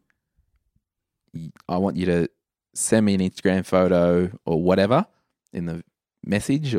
[1.70, 2.30] I want you to
[2.74, 5.06] send me an Instagram photo or whatever
[5.54, 5.84] in the
[6.28, 6.76] message.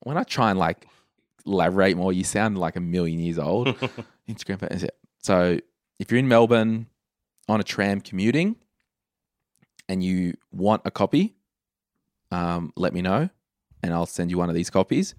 [0.00, 0.86] When I try and like
[1.46, 3.68] elaborate more, you sound like a million years old.
[4.28, 4.88] Instagram.
[5.22, 5.58] So
[5.98, 6.86] if you're in Melbourne
[7.48, 8.56] on a tram commuting
[9.88, 11.34] and you want a copy,
[12.30, 13.28] um, let me know
[13.82, 15.14] and I'll send you one of these copies.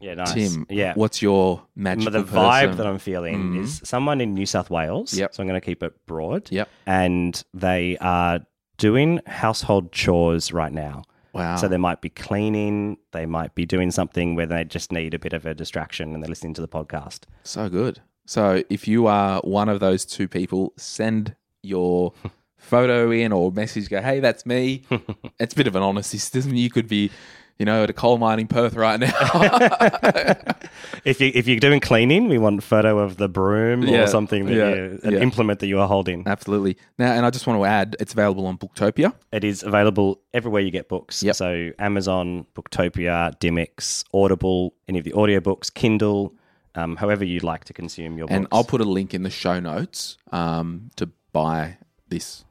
[0.00, 0.34] Yeah, nice.
[0.34, 0.92] Tim, yeah.
[0.94, 2.76] what's your magical the vibe person?
[2.76, 3.60] that I'm feeling Mhm.
[3.64, 5.14] is someone in New South Wales.
[5.14, 5.34] Yep.
[5.34, 6.50] So I'm going to keep it broad.
[6.52, 6.68] Yep.
[6.86, 8.40] And they are
[8.76, 11.04] doing household chores right now.
[11.34, 11.56] Wow.
[11.56, 15.18] So they might be cleaning, they might be doing something where they just need a
[15.18, 17.22] bit of a distraction and they're listening to the podcast.
[17.42, 18.00] So good.
[18.26, 22.12] So if you are one of those two people, send your
[22.56, 23.90] photo in or message.
[23.90, 24.82] Go, hey, that's me.
[25.40, 26.54] it's a bit of an honesty system.
[26.54, 27.10] You could be,
[27.58, 29.12] you know, at a coal mine in Perth right now.
[31.04, 34.06] If you if you're doing cleaning, we want a photo of the broom Yeah, or
[34.06, 35.18] something that yeah, you, an yeah.
[35.20, 36.26] implement that you are holding.
[36.26, 36.78] Absolutely.
[36.98, 39.12] Now, and I just want to add, it's available on Booktopia.
[39.30, 41.22] It is available everywhere you get books.
[41.22, 41.36] Yep.
[41.36, 46.34] So Amazon, Booktopia, Dymocks, Audible, any of the audiobooks, Kindle,
[46.74, 48.56] um, however you'd like to consume your And books.
[48.56, 51.76] I'll put a link in the show notes um, to buy
[52.08, 52.44] this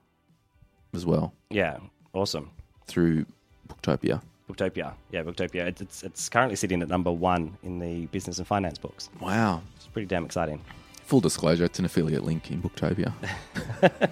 [0.93, 1.77] as well yeah,
[2.13, 2.51] awesome.
[2.85, 3.25] through
[3.67, 4.21] Booktopia.
[4.49, 4.93] Booktopia.
[5.11, 5.65] Yeah, Booktopia.
[5.65, 9.09] It's, it's, it's currently sitting at number one in the business and finance books.
[9.19, 9.61] Wow.
[9.75, 10.61] It's pretty damn exciting.
[11.05, 13.13] Full disclosure, it's an affiliate link in Booktopia.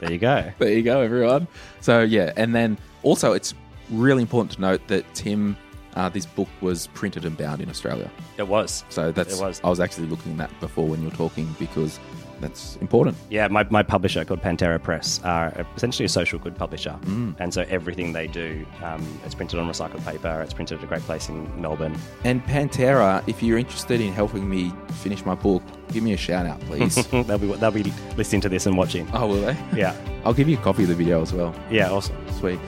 [0.00, 0.50] There you go.
[0.58, 1.46] There you go, everyone.
[1.82, 3.54] So yeah, and then also it's
[3.90, 5.56] really important to note that Tim,
[5.94, 8.10] uh, this book was printed and bound in Australia.
[8.38, 8.82] It was.
[8.88, 9.60] So that's It was.
[9.62, 12.00] I was actually looking at that before when you were talking because
[12.40, 13.16] that's important.
[13.28, 16.98] Yeah, my, my publisher called Pantera Press are essentially a social good publisher.
[17.02, 17.36] Mm.
[17.38, 20.86] And so everything they do, um, it's printed on recycled paper, it's printed at a
[20.86, 21.96] great place in Melbourne.
[22.24, 25.62] And Pantera, if you're interested in helping me finish my book,
[25.92, 26.94] give me a shout out, please.
[27.10, 29.08] they'll, be, they'll be listening to this and watching.
[29.12, 29.56] oh, will they?
[29.74, 29.94] Yeah.
[30.24, 31.54] I'll give you a copy of the video as well.
[31.70, 32.16] Yeah, awesome.
[32.38, 32.58] Sweet.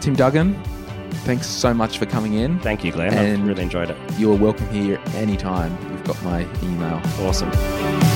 [0.00, 0.54] Tim Duggan,
[1.24, 2.58] thanks so much for coming in.
[2.60, 3.12] Thank you, Glen.
[3.12, 3.96] And- I really enjoyed it.
[4.18, 5.76] You are welcome here anytime.
[5.90, 7.00] You've got my email.
[7.26, 8.09] Awesome.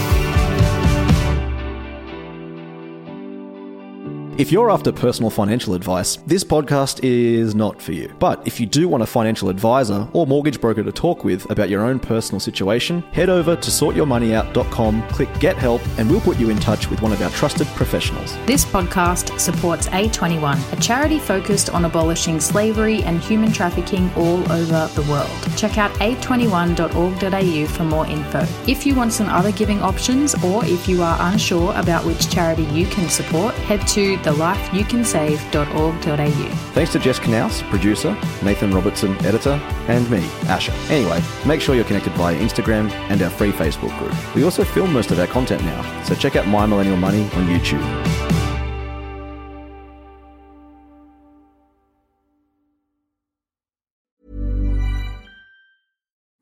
[4.37, 8.13] If you're after personal financial advice, this podcast is not for you.
[8.19, 11.69] But if you do want a financial advisor or mortgage broker to talk with about
[11.69, 16.51] your own personal situation, head over to sortyourmoneyout.com, click Get Help, and we'll put you
[16.51, 18.37] in touch with one of our trusted professionals.
[18.45, 24.89] This podcast supports A21, a charity focused on abolishing slavery and human trafficking all over
[25.01, 25.31] the world.
[25.57, 28.45] Check out a21.org.au for more info.
[28.67, 32.65] If you want some other giving options or if you are unsure about which charity
[32.65, 36.49] you can support, head to thelifeyoucansave.org.au.
[36.73, 40.73] Thanks to Jess Knaus, producer, Nathan Robertson, editor, and me, Asher.
[40.91, 44.15] Anyway, make sure you're connected via Instagram and our free Facebook group.
[44.35, 47.49] We also film most of our content now, so check out My Millennial Money on
[47.49, 47.83] YouTube.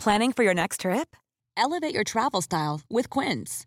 [0.03, 1.15] Planning for your next trip?
[1.57, 3.67] Elevate your travel style with Quince.